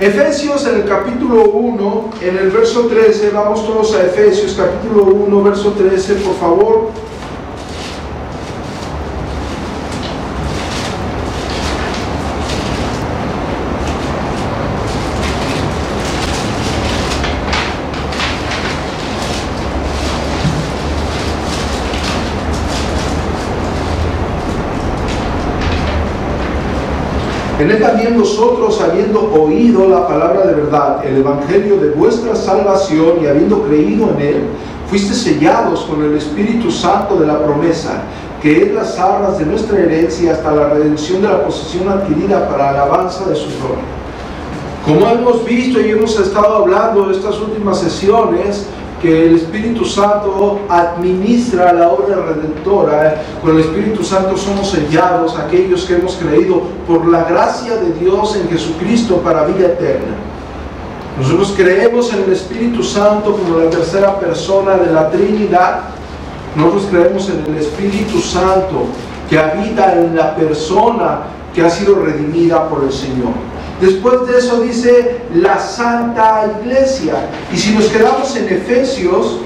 Efesios 0.00 0.64
en 0.64 0.76
el 0.76 0.84
capítulo 0.84 1.50
1, 1.50 2.10
en 2.22 2.38
el 2.38 2.50
verso 2.50 2.86
13, 2.86 3.30
vamos 3.30 3.66
todos 3.66 3.96
a 3.96 4.04
Efesios 4.06 4.54
capítulo 4.56 5.02
1, 5.02 5.42
verso 5.42 5.72
13, 5.72 6.14
por 6.14 6.36
favor. 6.36 6.90
En 27.58 27.72
él 27.72 27.80
también 27.80 28.16
vosotros, 28.16 28.80
habiendo 28.80 29.32
oído 29.32 29.88
la 29.88 30.06
palabra 30.06 30.46
de 30.46 30.54
verdad, 30.54 31.04
el 31.04 31.16
evangelio 31.16 31.76
de 31.78 31.90
vuestra 31.90 32.36
salvación 32.36 33.14
y 33.20 33.26
habiendo 33.26 33.62
creído 33.62 34.10
en 34.10 34.20
él, 34.20 34.42
fuiste 34.88 35.12
sellados 35.12 35.80
con 35.80 36.04
el 36.04 36.14
Espíritu 36.14 36.70
Santo 36.70 37.16
de 37.16 37.26
la 37.26 37.42
promesa, 37.42 38.02
que 38.40 38.62
es 38.62 38.72
las 38.72 38.96
arras 38.96 39.38
de 39.38 39.46
nuestra 39.46 39.76
herencia 39.76 40.34
hasta 40.34 40.52
la 40.52 40.68
redención 40.68 41.20
de 41.20 41.28
la 41.28 41.44
posesión 41.44 41.88
adquirida 41.88 42.48
para 42.48 42.70
alabanza 42.70 43.28
de 43.28 43.34
su 43.34 43.48
gloria. 43.58 43.84
Como 44.86 45.08
hemos 45.10 45.44
visto 45.44 45.80
y 45.80 45.90
hemos 45.90 46.18
estado 46.18 46.58
hablando 46.58 47.06
en 47.06 47.10
estas 47.10 47.40
últimas 47.40 47.80
sesiones, 47.80 48.66
que 49.00 49.26
el 49.26 49.36
Espíritu 49.36 49.84
Santo 49.84 50.60
administra 50.68 51.72
la 51.72 51.88
obra 51.88 52.16
redentora. 52.16 53.22
Con 53.42 53.56
el 53.56 53.60
Espíritu 53.60 54.02
Santo 54.02 54.36
somos 54.36 54.70
sellados, 54.70 55.38
aquellos 55.38 55.84
que 55.84 55.94
hemos 55.94 56.16
creído 56.16 56.62
por 56.86 57.06
la 57.06 57.24
gracia 57.24 57.76
de 57.76 57.92
Dios 57.92 58.36
en 58.36 58.48
Jesucristo 58.48 59.16
para 59.18 59.44
vida 59.44 59.66
eterna. 59.66 60.16
Nosotros 61.18 61.54
creemos 61.56 62.12
en 62.12 62.24
el 62.24 62.32
Espíritu 62.32 62.82
Santo 62.82 63.36
como 63.36 63.58
la 63.58 63.70
tercera 63.70 64.18
persona 64.18 64.76
de 64.76 64.92
la 64.92 65.10
Trinidad. 65.10 65.80
Nosotros 66.54 66.86
creemos 66.90 67.28
en 67.28 67.44
el 67.52 67.60
Espíritu 67.60 68.20
Santo 68.20 68.86
que 69.28 69.38
habita 69.38 69.94
en 69.94 70.16
la 70.16 70.34
persona 70.34 71.22
que 71.54 71.62
ha 71.62 71.70
sido 71.70 71.96
redimida 71.96 72.68
por 72.68 72.84
el 72.84 72.92
Señor. 72.92 73.32
Después 73.80 74.26
de 74.26 74.38
eso 74.38 74.60
dice 74.60 75.20
la 75.34 75.58
Santa 75.58 76.50
Iglesia. 76.60 77.14
Y 77.52 77.56
si 77.56 77.72
nos 77.72 77.86
quedamos 77.86 78.34
en 78.36 78.48
Efesios 78.48 79.38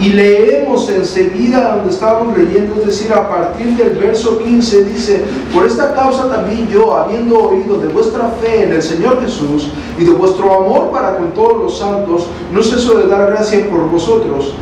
y 0.00 0.10
leemos 0.10 0.90
enseguida 0.90 1.76
donde 1.76 1.92
estábamos 1.92 2.36
leyendo, 2.36 2.74
es 2.80 2.86
decir, 2.86 3.12
a 3.12 3.28
partir 3.28 3.68
del 3.76 3.90
verso 3.90 4.38
15, 4.38 4.84
dice, 4.84 5.24
por 5.54 5.64
esta 5.64 5.94
causa 5.94 6.28
también 6.28 6.68
yo, 6.68 6.94
habiendo 6.94 7.38
oído 7.38 7.78
de 7.78 7.88
vuestra 7.88 8.28
fe 8.42 8.64
en 8.64 8.72
el 8.72 8.82
Señor 8.82 9.22
Jesús 9.22 9.68
y 9.98 10.04
de 10.04 10.10
vuestro 10.10 10.52
amor 10.52 10.90
para 10.90 11.16
con 11.16 11.32
todos 11.32 11.62
los 11.62 11.78
santos, 11.78 12.26
no 12.52 12.62
ceso 12.62 12.98
de 12.98 13.06
dar 13.06 13.30
gracia 13.30 13.70
por 13.70 13.88
vosotros, 13.88 14.54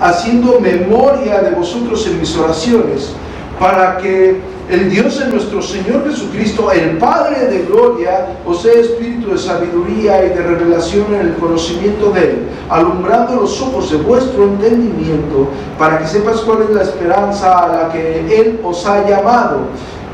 haciendo 0.00 0.60
memoria 0.60 1.40
de 1.40 1.50
vosotros 1.50 2.06
en 2.06 2.20
mis 2.20 2.34
oraciones, 2.36 3.10
para 3.58 3.98
que 3.98 4.40
el 4.70 4.88
Dios 4.88 5.18
de 5.18 5.26
nuestro 5.26 5.60
Señor 5.60 6.08
Jesucristo, 6.08 6.70
el 6.70 6.96
Padre 6.98 7.46
de 7.46 7.64
gloria, 7.64 8.36
posee 8.44 8.80
espíritu 8.80 9.32
de 9.32 9.38
sabiduría 9.38 10.24
y 10.24 10.28
de 10.28 10.42
revelación 10.42 11.12
en 11.12 11.20
el 11.22 11.34
conocimiento 11.34 12.12
de 12.12 12.20
Él, 12.20 12.38
alumbrando 12.68 13.40
los 13.40 13.60
ojos 13.60 13.90
de 13.90 13.96
vuestro 13.96 14.44
entendimiento, 14.44 15.48
para 15.76 15.98
que 15.98 16.06
sepas 16.06 16.40
cuál 16.42 16.62
es 16.62 16.70
la 16.70 16.82
esperanza 16.82 17.58
a 17.58 17.68
la 17.68 17.92
que 17.92 18.40
Él 18.40 18.60
os 18.62 18.86
ha 18.86 19.08
llamado 19.08 19.58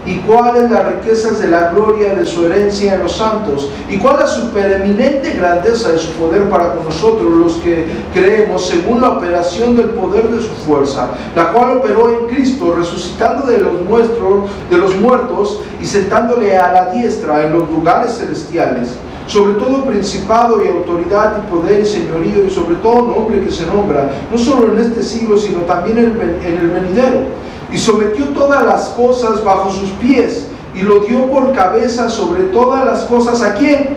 y 0.07 0.19
cuáles 0.19 0.71
las 0.71 0.87
riquezas 0.87 1.41
de 1.41 1.49
la 1.49 1.71
gloria 1.71 2.15
de 2.15 2.25
su 2.25 2.47
herencia 2.47 2.95
en 2.95 3.03
los 3.03 3.17
santos, 3.17 3.69
y 3.91 3.99
cuál 3.99 4.21
la 4.21 4.27
supereminente 4.27 5.33
grandeza 5.33 5.91
de 5.91 5.99
su 5.99 6.13
poder 6.13 6.49
para 6.49 6.75
con 6.75 6.85
nosotros 6.85 7.29
los 7.29 7.55
que 7.57 7.87
creemos 8.15 8.67
según 8.67 9.01
la 9.01 9.11
operación 9.11 9.77
del 9.77 9.91
poder 9.91 10.29
de 10.29 10.41
su 10.41 10.55
fuerza, 10.65 11.09
la 11.35 11.53
cual 11.53 11.79
operó 11.79 12.09
en 12.11 12.27
Cristo, 12.29 12.75
resucitando 12.77 13.47
de 13.47 13.59
los, 13.59 13.83
nuestros, 13.83 14.49
de 14.71 14.79
los 14.79 14.95
muertos 14.97 15.61
y 15.81 15.85
sentándole 15.85 16.57
a 16.57 16.73
la 16.73 16.91
diestra 16.93 17.45
en 17.45 17.53
los 17.53 17.69
lugares 17.69 18.17
celestiales 18.17 18.91
sobre 19.27 19.55
todo 19.55 19.85
principado 19.85 20.65
y 20.65 20.69
autoridad 20.69 21.43
y 21.43 21.51
poder 21.51 21.81
y 21.81 21.85
señorío 21.85 22.45
y 22.47 22.51
sobre 22.51 22.77
todo 22.77 23.09
nombre 23.09 23.41
que 23.41 23.51
se 23.51 23.67
nombra, 23.67 24.09
no 24.31 24.39
solo 24.39 24.73
en 24.73 24.79
este 24.79 25.03
siglo, 25.03 25.37
sino 25.37 25.63
también 25.63 25.99
en 25.99 26.59
el 26.59 26.71
venidero 26.71 27.23
y 27.73 27.79
sometió 27.79 28.27
todas 28.27 28.65
las 28.65 28.89
cosas 28.91 29.43
bajo 29.43 29.71
sus 29.71 29.91
pies 29.93 30.47
y 30.75 30.83
lo 30.83 31.01
dio 31.01 31.27
por 31.27 31.53
cabeza 31.53 32.09
sobre 32.09 32.45
todas 32.45 32.85
las 32.85 33.05
cosas 33.05 33.43
a 33.43 33.55
quién? 33.55 33.97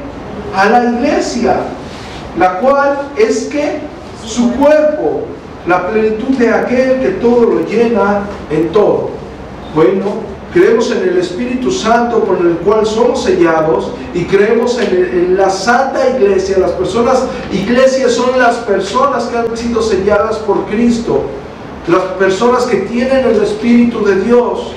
A 0.55 0.69
la 0.69 0.85
iglesia, 0.85 1.57
la 2.37 2.59
cual 2.59 2.97
es 3.17 3.45
que 3.45 3.79
su 4.25 4.51
cuerpo, 4.53 5.23
la 5.67 5.87
plenitud 5.89 6.37
de 6.37 6.49
aquel 6.49 6.99
que 6.99 7.09
todo 7.21 7.41
lo 7.41 7.65
llena 7.65 8.21
en 8.49 8.69
todo. 8.69 9.09
Bueno, 9.75 10.23
creemos 10.53 10.89
en 10.91 11.09
el 11.09 11.17
Espíritu 11.17 11.69
Santo 11.71 12.21
con 12.21 12.47
el 12.47 12.55
cual 12.57 12.85
somos 12.85 13.23
sellados 13.23 13.91
y 14.13 14.23
creemos 14.23 14.79
en, 14.79 14.95
en, 14.95 15.37
la 15.37 15.49
Santa 15.49 16.09
Iglesia. 16.17 16.57
Las 16.57 16.71
personas, 16.71 17.25
iglesias 17.51 18.13
son 18.13 18.39
las 18.39 18.55
personas 18.57 19.25
que 19.25 19.37
han 19.37 19.55
sido 19.55 19.81
selladas 19.81 20.37
por 20.37 20.65
Cristo 20.65 21.23
las 21.89 22.03
personas 22.19 22.65
que 22.65 22.77
tienen 22.81 23.25
el 23.25 23.41
Espíritu 23.41 24.05
de 24.05 24.21
Dios. 24.21 24.73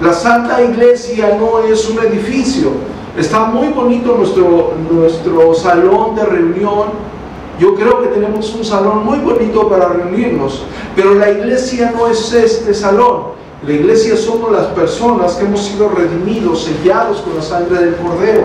La 0.00 0.12
Santa 0.12 0.62
Iglesia 0.62 1.36
no 1.38 1.58
es 1.60 1.88
un 1.88 1.98
edificio. 1.98 2.70
Está 3.18 3.44
muy 3.44 3.68
bonito 3.68 4.14
nuestro, 4.16 4.74
nuestro 4.90 5.54
salón 5.54 6.14
de 6.14 6.24
reunión. 6.24 7.12
Yo 7.58 7.74
creo 7.74 8.02
que 8.02 8.08
tenemos 8.08 8.54
un 8.54 8.64
salón 8.64 9.04
muy 9.04 9.18
bonito 9.18 9.68
para 9.68 9.88
reunirnos, 9.88 10.64
pero 10.96 11.14
la 11.14 11.30
iglesia 11.30 11.92
no 11.96 12.06
es 12.06 12.32
este 12.32 12.72
salón. 12.74 13.32
La 13.66 13.72
iglesia 13.74 14.16
somos 14.16 14.50
las 14.50 14.66
personas 14.68 15.34
que 15.34 15.44
hemos 15.44 15.62
sido 15.62 15.90
redimidos, 15.90 16.64
sellados 16.64 17.20
con 17.20 17.36
la 17.36 17.42
sangre 17.42 17.78
del 17.78 17.96
Cordero. 17.96 18.44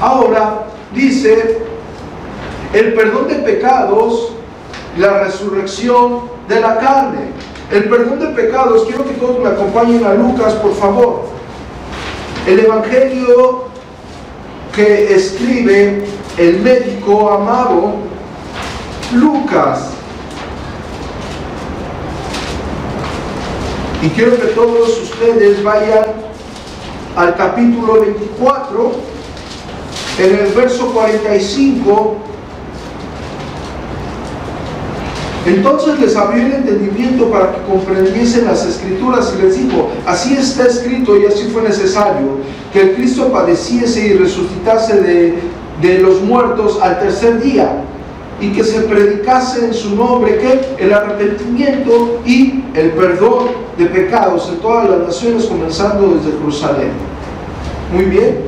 Ahora 0.00 0.66
dice, 0.94 1.58
el 2.72 2.94
perdón 2.94 3.28
de 3.28 3.36
pecados, 3.36 4.32
la 4.98 5.24
resurrección 5.24 6.35
de 6.48 6.60
la 6.60 6.78
carne. 6.78 7.30
El 7.70 7.88
perdón 7.88 8.20
de 8.20 8.26
pecados, 8.28 8.84
quiero 8.86 9.04
que 9.04 9.14
todos 9.14 9.40
me 9.40 9.48
acompañen 9.48 10.04
a 10.04 10.14
Lucas, 10.14 10.54
por 10.54 10.74
favor. 10.74 11.24
El 12.46 12.60
Evangelio 12.60 13.64
que 14.74 15.14
escribe 15.14 16.04
el 16.36 16.60
médico 16.60 17.30
amado 17.30 17.94
Lucas. 19.14 19.90
Y 24.02 24.08
quiero 24.10 24.36
que 24.36 24.46
todos 24.48 25.02
ustedes 25.02 25.64
vayan 25.64 26.04
al 27.16 27.34
capítulo 27.34 28.00
24, 28.00 28.92
en 30.18 30.38
el 30.38 30.52
verso 30.52 30.92
45 30.92 32.16
Entonces 35.46 36.00
les 36.00 36.16
abrió 36.16 36.44
el 36.44 36.52
entendimiento 36.52 37.30
para 37.30 37.52
que 37.52 37.62
comprendiesen 37.62 38.46
las 38.46 38.66
escrituras 38.66 39.32
y 39.38 39.42
les 39.42 39.56
dijo, 39.56 39.90
así 40.04 40.34
está 40.34 40.66
escrito 40.66 41.16
y 41.16 41.26
así 41.26 41.44
fue 41.52 41.62
necesario, 41.62 42.38
que 42.72 42.80
el 42.80 42.94
Cristo 42.96 43.30
padeciese 43.32 44.08
y 44.08 44.12
resucitase 44.14 45.00
de, 45.00 45.38
de 45.80 45.98
los 46.00 46.20
muertos 46.22 46.80
al 46.82 46.98
tercer 46.98 47.40
día 47.40 47.84
y 48.40 48.50
que 48.50 48.64
se 48.64 48.80
predicase 48.82 49.66
en 49.66 49.74
su 49.74 49.94
nombre 49.94 50.36
que 50.38 50.84
el 50.84 50.92
arrepentimiento 50.92 52.20
y 52.26 52.64
el 52.74 52.90
perdón 52.90 53.46
de 53.78 53.86
pecados 53.86 54.50
en 54.52 54.58
todas 54.58 54.90
las 54.90 55.00
naciones 55.00 55.46
comenzando 55.46 56.16
desde 56.16 56.36
Jerusalén. 56.38 56.90
Muy 57.92 58.04
bien. 58.06 58.40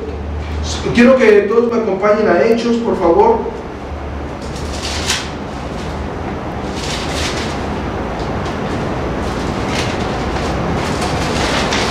Quiero 0.94 1.16
que 1.16 1.42
todos 1.42 1.72
me 1.72 1.80
acompañen 1.80 2.28
a 2.28 2.42
Hechos, 2.42 2.76
por 2.78 2.98
favor. 2.98 3.38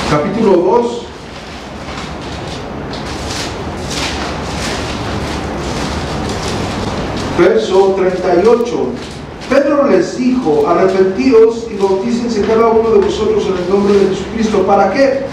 Capítulo 0.10 0.58
2. 0.58 1.02
Verso 7.40 7.96
38. 7.98 8.90
Pedro 9.50 9.88
les 9.88 10.18
dijo, 10.18 10.68
arrepentíos 10.68 11.68
y 11.72 11.78
bautícense 11.78 12.42
cada 12.42 12.68
uno 12.68 12.90
de 12.90 13.00
vosotros 13.00 13.46
en 13.46 13.64
el 13.64 13.70
nombre 13.70 13.94
de 13.94 14.16
Jesucristo. 14.16 14.64
¿Para 14.64 14.92
qué? 14.92 15.26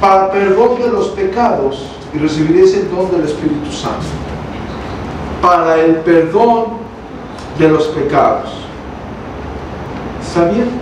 Para 0.00 0.30
perdón 0.30 0.80
de 0.80 0.88
los 0.88 1.08
pecados 1.08 1.86
y 2.12 2.18
recibiréis 2.18 2.74
el 2.74 2.90
don 2.90 3.10
del 3.10 3.24
Espíritu 3.24 3.70
Santo. 3.70 4.06
Para 5.40 5.80
el 5.80 5.96
perdón 5.96 6.64
de 7.58 7.68
los 7.68 7.86
pecados. 7.88 8.50
¿Está 10.20 10.46
bien? 10.50 10.81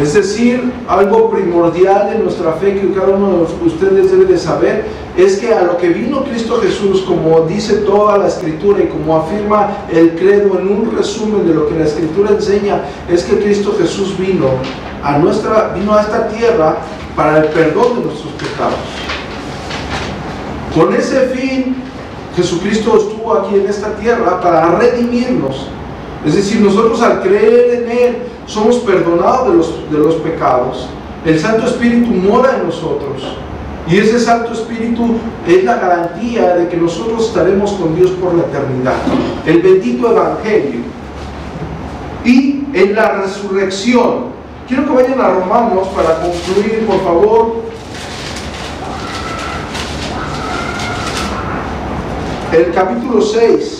Es 0.00 0.14
decir, 0.14 0.72
algo 0.88 1.30
primordial 1.30 2.14
en 2.14 2.24
nuestra 2.24 2.52
fe 2.54 2.74
que 2.74 2.94
cada 2.94 3.08
uno 3.08 3.44
de 3.44 3.66
ustedes 3.66 4.10
debe 4.10 4.24
de 4.24 4.38
saber 4.38 4.86
es 5.14 5.38
que 5.38 5.52
a 5.52 5.62
lo 5.62 5.76
que 5.76 5.90
vino 5.90 6.24
Cristo 6.24 6.58
Jesús, 6.62 7.02
como 7.02 7.42
dice 7.42 7.74
toda 7.78 8.16
la 8.16 8.28
escritura 8.28 8.82
y 8.82 8.86
como 8.86 9.16
afirma 9.16 9.68
el 9.92 10.14
credo 10.14 10.58
en 10.58 10.68
un 10.68 10.96
resumen 10.96 11.46
de 11.46 11.52
lo 11.52 11.68
que 11.68 11.78
la 11.78 11.84
escritura 11.84 12.30
enseña, 12.30 12.82
es 13.10 13.24
que 13.24 13.40
Cristo 13.40 13.76
Jesús 13.78 14.16
vino 14.18 14.46
a 15.02 15.18
nuestra 15.18 15.74
vino 15.74 15.94
a 15.94 16.00
esta 16.00 16.28
tierra 16.28 16.78
para 17.14 17.40
el 17.40 17.44
perdón 17.46 17.98
de 17.98 18.04
nuestros 18.06 18.32
pecados. 18.34 18.78
Con 20.74 20.94
ese 20.94 21.28
fin 21.28 21.76
Jesucristo 22.34 22.96
estuvo 22.96 23.34
aquí 23.34 23.56
en 23.56 23.66
esta 23.66 23.94
tierra 23.96 24.40
para 24.40 24.78
redimirnos. 24.78 25.66
Es 26.24 26.36
decir, 26.36 26.60
nosotros 26.62 27.02
al 27.02 27.20
creer 27.20 27.82
en 27.82 27.90
Él 27.90 28.16
somos 28.50 28.76
perdonados 28.78 29.48
de 29.48 29.56
los, 29.56 29.90
de 29.90 29.98
los 29.98 30.14
pecados. 30.16 30.88
El 31.24 31.38
Santo 31.38 31.66
Espíritu 31.66 32.10
mora 32.10 32.56
en 32.56 32.66
nosotros. 32.66 33.22
Y 33.88 33.98
ese 33.98 34.18
Santo 34.18 34.52
Espíritu 34.52 35.16
es 35.46 35.64
la 35.64 35.76
garantía 35.76 36.56
de 36.56 36.68
que 36.68 36.76
nosotros 36.76 37.26
estaremos 37.26 37.72
con 37.72 37.94
Dios 37.94 38.10
por 38.12 38.34
la 38.34 38.42
eternidad. 38.42 38.96
El 39.46 39.62
bendito 39.62 40.10
Evangelio. 40.10 40.80
Y 42.24 42.64
en 42.72 42.94
la 42.94 43.22
resurrección. 43.22 44.30
Quiero 44.66 44.84
que 44.84 45.02
vayan 45.02 45.20
a 45.20 45.30
Romanos 45.30 45.88
para 45.88 46.20
concluir, 46.20 46.86
por 46.86 47.02
favor. 47.02 47.56
El 52.52 52.72
capítulo 52.72 53.22
6. 53.22 53.79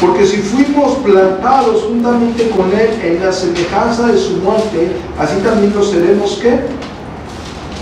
Porque 0.00 0.26
si 0.26 0.36
fuimos 0.38 0.96
plantados 0.96 1.84
juntamente 1.84 2.50
con 2.50 2.70
Él 2.72 2.90
en 3.02 3.24
la 3.24 3.32
semejanza 3.32 4.08
de 4.08 4.18
su 4.18 4.36
muerte, 4.38 4.92
así 5.18 5.36
también 5.38 5.74
lo 5.74 5.82
seremos 5.82 6.38
¿qué? 6.42 6.60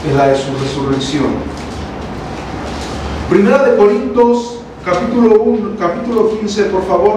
En 0.09 0.17
la 0.17 0.29
de 0.29 0.37
su 0.37 0.53
resurrección. 0.63 1.27
Primera 3.29 3.65
de 3.65 3.77
Corintios, 3.77 4.59
capítulo 4.85 5.43
1, 5.43 5.77
capítulo 5.79 6.39
15, 6.39 6.65
por 6.65 6.87
favor. 6.87 7.17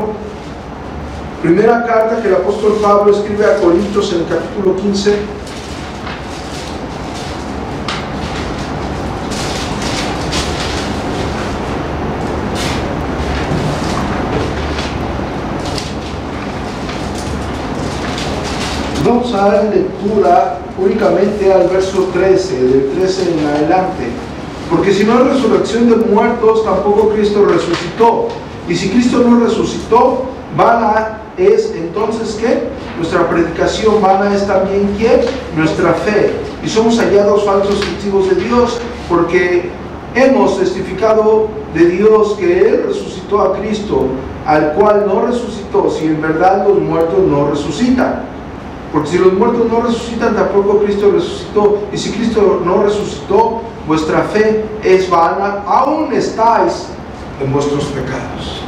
Primera 1.43 1.85
carta 1.85 2.19
que 2.21 2.29
el 2.29 2.35
apóstol 2.35 2.79
Pablo 2.81 3.11
escribe 3.13 3.45
a 3.45 3.57
Corintios 3.57 4.11
en 4.13 4.21
el 4.21 4.25
capítulo 4.25 4.75
15. 4.77 5.15
Vamos 19.17 19.33
a 19.33 19.47
dar 19.47 19.63
lectura 19.73 20.59
únicamente 20.77 21.51
al 21.51 21.67
verso 21.69 22.07
13, 22.13 22.67
del 22.67 22.91
13 22.99 23.33
en 23.33 23.47
adelante. 23.47 24.03
Porque 24.69 24.93
si 24.93 25.05
no 25.05 25.13
hay 25.17 25.23
resurrección 25.29 25.89
de 25.89 25.95
muertos, 25.95 26.63
tampoco 26.63 27.09
Cristo 27.09 27.43
resucitó. 27.45 28.27
Y 28.69 28.75
si 28.75 28.89
Cristo 28.89 29.23
no 29.27 29.39
resucitó, 29.39 30.25
vana 30.55 31.21
es 31.35 31.73
entonces 31.75 32.37
qué? 32.39 32.67
Nuestra 32.97 33.27
predicación 33.27 33.99
vana 34.03 34.35
es 34.35 34.45
también 34.45 34.95
qué? 34.99 35.25
Nuestra 35.55 35.93
fe. 35.93 36.33
Y 36.63 36.69
somos 36.69 36.99
hallados 36.99 37.43
falsos 37.43 37.79
testigos 37.79 38.29
de 38.29 38.35
Dios 38.35 38.77
porque 39.09 39.71
hemos 40.13 40.59
testificado 40.59 41.47
de 41.73 41.85
Dios 41.85 42.35
que 42.39 42.69
Él 42.69 42.83
resucitó 42.85 43.41
a 43.41 43.57
Cristo, 43.57 44.09
al 44.45 44.73
cual 44.73 45.05
no 45.07 45.25
resucitó, 45.25 45.89
si 45.89 46.05
en 46.05 46.21
verdad 46.21 46.67
los 46.67 46.79
muertos 46.79 47.17
no 47.27 47.49
resucitan. 47.49 48.36
Porque 48.91 49.09
si 49.09 49.17
los 49.17 49.33
muertos 49.33 49.69
no 49.69 49.81
resucitan, 49.81 50.35
tampoco 50.35 50.79
Cristo 50.79 51.11
resucitó. 51.11 51.79
Y 51.91 51.97
si 51.97 52.11
Cristo 52.11 52.61
no 52.63 52.83
resucitó, 52.83 53.61
vuestra 53.85 54.21
fe 54.23 54.65
es 54.83 55.09
vana, 55.09 55.63
aún 55.65 56.13
estáis 56.13 56.87
en 57.41 57.51
vuestros 57.51 57.85
pecados. 57.85 58.61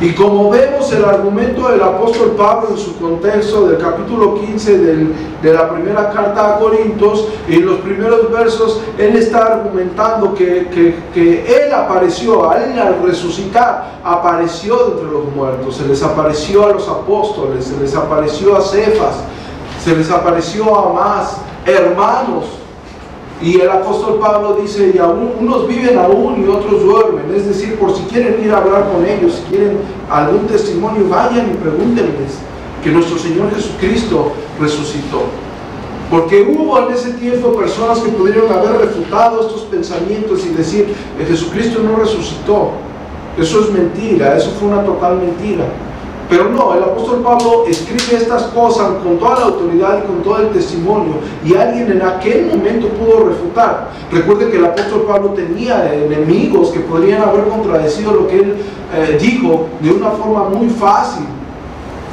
Y 0.00 0.14
como 0.14 0.48
vemos 0.48 0.90
el 0.92 1.04
argumento 1.04 1.68
del 1.68 1.82
apóstol 1.82 2.30
Pablo 2.30 2.70
en 2.70 2.78
su 2.78 2.98
contexto 2.98 3.68
del 3.68 3.78
capítulo 3.78 4.40
15 4.40 4.78
de 5.42 5.52
la 5.52 5.70
primera 5.70 6.10
carta 6.10 6.54
a 6.54 6.58
Corintios, 6.58 7.28
en 7.46 7.66
los 7.66 7.80
primeros 7.80 8.32
versos, 8.32 8.80
él 8.96 9.16
está 9.16 9.46
argumentando 9.46 10.32
que, 10.34 10.94
él 11.14 11.74
apareció, 11.74 12.50
a 12.50 12.64
él 12.64 12.78
al 12.78 13.02
resucitar, 13.02 14.00
apareció 14.02 14.94
entre 14.94 15.10
los 15.10 15.24
muertos, 15.36 15.76
se 15.76 15.86
les 15.86 16.02
apareció 16.02 16.64
a 16.64 16.72
los 16.72 16.88
apóstoles, 16.88 17.66
se 17.66 17.76
les 17.78 17.94
apareció 17.94 18.56
a 18.56 18.62
Cefas, 18.62 19.16
se 19.84 19.94
les 19.94 20.10
apareció 20.10 20.78
a 20.78 20.94
más 20.94 21.36
hermanos 21.66 22.59
y 23.42 23.58
el 23.58 23.70
apóstol 23.70 24.18
Pablo 24.20 24.58
dice, 24.60 24.92
y 24.94 24.98
aún, 24.98 25.32
unos 25.40 25.66
viven 25.66 25.98
aún 25.98 26.44
y 26.44 26.48
otros 26.48 26.82
duermen. 26.82 27.34
Es 27.34 27.46
decir, 27.46 27.78
por 27.78 27.96
si 27.96 28.02
quieren 28.02 28.44
ir 28.44 28.52
a 28.52 28.58
hablar 28.58 28.90
con 28.92 29.06
ellos, 29.06 29.36
si 29.36 29.42
quieren 29.50 29.78
algún 30.10 30.46
testimonio, 30.46 31.08
vayan 31.08 31.50
y 31.50 31.54
pregúntenles 31.54 32.38
que 32.84 32.90
nuestro 32.90 33.18
Señor 33.18 33.50
Jesucristo 33.54 34.32
resucitó. 34.60 35.22
Porque 36.10 36.42
hubo 36.42 36.78
en 36.80 36.92
ese 36.92 37.12
tiempo 37.14 37.54
personas 37.54 38.00
que 38.00 38.10
pudieron 38.10 38.52
haber 38.52 38.78
refutado 38.78 39.40
estos 39.40 39.62
pensamientos 39.62 40.44
y 40.44 40.50
decir, 40.50 40.94
que 41.16 41.24
Jesucristo 41.24 41.80
no 41.82 41.96
resucitó. 41.96 42.72
Eso 43.38 43.60
es 43.60 43.70
mentira, 43.70 44.36
eso 44.36 44.50
fue 44.58 44.68
una 44.68 44.84
total 44.84 45.18
mentira. 45.18 45.64
Pero 46.30 46.48
no, 46.48 46.72
el 46.76 46.84
apóstol 46.84 47.22
Pablo 47.24 47.64
escribe 47.66 48.22
estas 48.22 48.44
cosas 48.44 48.92
con 49.02 49.18
toda 49.18 49.40
la 49.40 49.46
autoridad 49.46 49.98
y 50.04 50.06
con 50.06 50.22
todo 50.22 50.38
el 50.38 50.50
testimonio 50.50 51.14
y 51.44 51.54
alguien 51.56 51.90
en 51.90 52.02
aquel 52.02 52.46
momento 52.46 52.86
pudo 52.90 53.26
refutar. 53.26 53.90
Recuerde 54.12 54.48
que 54.48 54.58
el 54.58 54.64
apóstol 54.64 55.06
Pablo 55.08 55.30
tenía 55.30 55.92
enemigos 55.92 56.68
que 56.68 56.78
podrían 56.80 57.22
haber 57.22 57.48
contradecido 57.48 58.12
lo 58.12 58.28
que 58.28 58.36
él 58.36 58.56
eh, 58.94 59.18
dijo 59.20 59.66
de 59.80 59.90
una 59.90 60.10
forma 60.10 60.48
muy 60.50 60.68
fácil. 60.68 61.24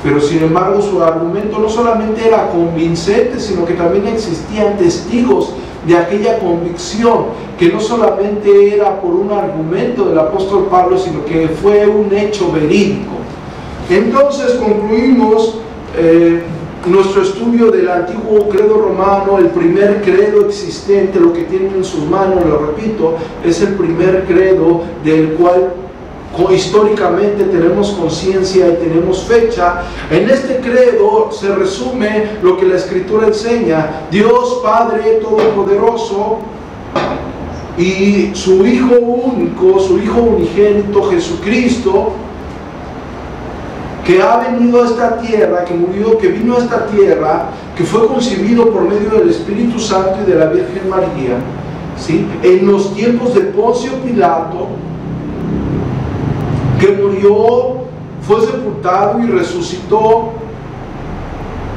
Pero 0.03 0.19
sin 0.19 0.41
embargo 0.41 0.81
su 0.81 1.03
argumento 1.03 1.59
no 1.59 1.69
solamente 1.69 2.27
era 2.27 2.49
convincente, 2.49 3.39
sino 3.39 3.65
que 3.65 3.75
también 3.75 4.07
existían 4.07 4.77
testigos 4.77 5.53
de 5.85 5.95
aquella 5.95 6.39
convicción, 6.39 7.25
que 7.59 7.69
no 7.69 7.79
solamente 7.79 8.73
era 8.73 8.99
por 8.99 9.13
un 9.13 9.31
argumento 9.31 10.05
del 10.05 10.17
apóstol 10.17 10.67
Pablo, 10.71 10.97
sino 10.97 11.23
que 11.23 11.47
fue 11.47 11.85
un 11.85 12.11
hecho 12.15 12.51
verídico. 12.51 13.17
Entonces 13.89 14.53
concluimos 14.53 15.59
eh, 15.97 16.41
nuestro 16.85 17.21
estudio 17.21 17.71
del 17.71 17.89
antiguo 17.89 18.49
credo 18.49 18.81
romano, 18.81 19.37
el 19.37 19.47
primer 19.47 20.01
credo 20.01 20.45
existente, 20.47 21.19
lo 21.19 21.33
que 21.33 21.43
tienen 21.43 21.73
en 21.75 21.83
sus 21.83 22.03
manos, 22.05 22.45
lo 22.45 22.67
repito, 22.67 23.15
es 23.45 23.61
el 23.61 23.75
primer 23.75 24.25
credo 24.25 24.83
del 25.03 25.33
cual 25.33 25.73
históricamente 26.53 27.45
tenemos 27.45 27.91
conciencia 27.91 28.67
y 28.67 28.73
tenemos 28.75 29.23
fecha. 29.23 29.83
En 30.11 30.29
este 30.29 30.57
credo 30.57 31.29
se 31.31 31.53
resume 31.55 32.37
lo 32.43 32.57
que 32.57 32.65
la 32.65 32.75
escritura 32.75 33.27
enseña. 33.27 34.03
Dios 34.11 34.59
Padre 34.63 35.19
Todopoderoso 35.21 36.39
y 37.77 38.31
su 38.33 38.65
Hijo 38.65 38.95
único, 38.95 39.79
su 39.79 39.97
Hijo 39.97 40.21
unigénito 40.21 41.09
Jesucristo, 41.09 42.13
que 44.07 44.21
ha 44.21 44.37
venido 44.37 44.81
a 44.81 44.85
esta 44.85 45.17
tierra, 45.17 45.65
que 45.65 45.73
murió, 45.73 46.17
que 46.17 46.29
vino 46.29 46.55
a 46.55 46.59
esta 46.59 46.85
tierra, 46.85 47.49
que 47.75 47.83
fue 47.83 48.07
concebido 48.07 48.71
por 48.71 48.83
medio 48.83 49.09
del 49.19 49.29
Espíritu 49.29 49.77
Santo 49.77 50.19
y 50.25 50.31
de 50.31 50.39
la 50.39 50.45
Virgen 50.45 50.89
María, 50.89 51.35
¿sí? 51.97 52.25
en 52.41 52.65
los 52.65 52.95
tiempos 52.95 53.35
de 53.35 53.41
Poncio 53.41 53.91
Pilato, 54.05 54.67
que 56.79 56.93
murió, 56.93 57.81
fue 58.21 58.39
sepultado 58.45 59.19
y 59.19 59.27
resucitó, 59.27 60.29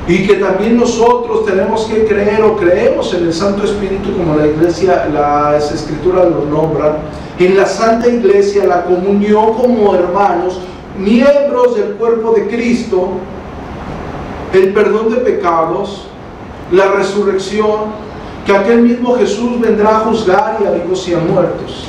y 0.06 0.24
que 0.24 0.34
también 0.34 0.76
nosotros 0.76 1.44
tenemos 1.46 1.86
que 1.86 2.04
creer 2.04 2.42
o 2.44 2.56
creemos 2.56 3.12
en 3.12 3.24
el 3.24 3.34
Santo 3.34 3.64
Espíritu, 3.64 4.16
como 4.16 4.36
la 4.36 4.46
iglesia, 4.46 5.08
las 5.12 5.72
escrituras 5.72 6.28
lo 6.28 6.44
nombran, 6.44 6.98
en 7.40 7.56
la 7.56 7.66
Santa 7.66 8.06
Iglesia, 8.06 8.66
la 8.66 8.84
comunión 8.84 9.54
como 9.54 9.94
hermanos, 9.96 10.60
miembros 10.98 11.76
del 11.76 11.94
cuerpo 11.94 12.32
de 12.32 12.48
Cristo, 12.48 13.10
el 14.52 14.72
perdón 14.72 15.10
de 15.10 15.16
pecados, 15.16 16.06
la 16.72 16.92
resurrección, 16.92 18.10
que 18.46 18.56
aquel 18.56 18.82
mismo 18.82 19.16
Jesús 19.16 19.60
vendrá 19.60 19.98
a 19.98 20.00
juzgar 20.00 20.58
y 20.62 20.66
a 20.66 20.70
vivos 20.70 21.06
y 21.08 21.14
a 21.14 21.18
muertos. 21.18 21.86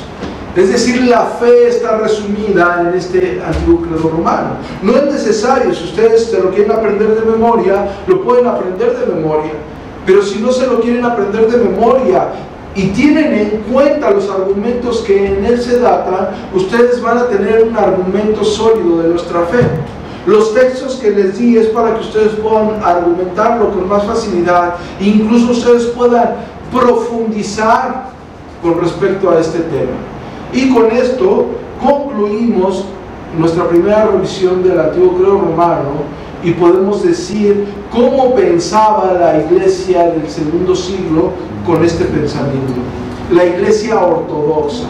Es 0.54 0.70
decir, 0.70 1.02
la 1.04 1.24
fe 1.24 1.68
está 1.68 1.96
resumida 1.96 2.82
en 2.82 2.98
este 2.98 3.42
antiguo 3.42 4.10
romano. 4.10 4.56
No 4.82 4.94
es 4.94 5.04
necesario, 5.04 5.74
si 5.74 5.84
ustedes 5.84 6.26
se 6.26 6.40
lo 6.40 6.50
quieren 6.50 6.72
aprender 6.72 7.14
de 7.14 7.30
memoria, 7.30 7.88
lo 8.06 8.22
pueden 8.22 8.46
aprender 8.46 8.98
de 8.98 9.14
memoria. 9.14 9.52
Pero 10.04 10.22
si 10.22 10.40
no 10.40 10.52
se 10.52 10.66
lo 10.66 10.80
quieren 10.80 11.04
aprender 11.04 11.50
de 11.50 11.56
memoria 11.56 12.28
y 12.74 12.88
tienen 12.88 13.34
en 13.34 13.50
cuenta 13.72 14.10
los 14.10 14.30
argumentos 14.30 15.00
que 15.00 15.26
en 15.26 15.44
él 15.44 15.60
se 15.60 15.78
datan, 15.78 16.30
ustedes 16.54 17.02
van 17.02 17.18
a 17.18 17.26
tener 17.26 17.64
un 17.64 17.76
argumento 17.76 18.44
sólido 18.44 19.02
de 19.02 19.08
nuestra 19.08 19.42
fe. 19.42 19.60
Los 20.26 20.54
textos 20.54 20.94
que 20.96 21.10
les 21.10 21.38
di 21.38 21.56
es 21.56 21.66
para 21.68 21.94
que 21.94 22.00
ustedes 22.00 22.32
puedan 22.36 22.82
argumentarlo 22.82 23.70
con 23.70 23.88
más 23.88 24.04
facilidad, 24.04 24.76
incluso 25.00 25.52
ustedes 25.52 25.86
puedan 25.86 26.36
profundizar 26.72 28.10
con 28.62 28.80
respecto 28.80 29.30
a 29.30 29.40
este 29.40 29.58
tema. 29.58 29.98
Y 30.52 30.72
con 30.72 30.90
esto 30.92 31.46
concluimos 31.84 32.84
nuestra 33.36 33.68
primera 33.68 34.06
revisión 34.06 34.62
del 34.62 34.78
antiguo 34.78 35.16
creo 35.16 35.40
romano 35.40 36.21
y 36.44 36.52
podemos 36.52 37.02
decir 37.02 37.66
cómo 37.90 38.34
pensaba 38.34 39.12
la 39.12 39.42
iglesia 39.42 40.10
del 40.10 40.28
segundo 40.28 40.74
siglo 40.74 41.30
con 41.66 41.84
este 41.84 42.04
pensamiento. 42.04 42.80
La 43.30 43.44
iglesia 43.44 44.00
ortodoxa, 44.00 44.88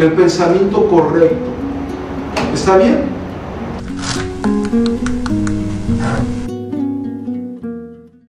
el 0.00 0.12
pensamiento 0.12 0.88
correcto. 0.88 1.50
¿Está 2.54 2.78
bien? 2.78 3.15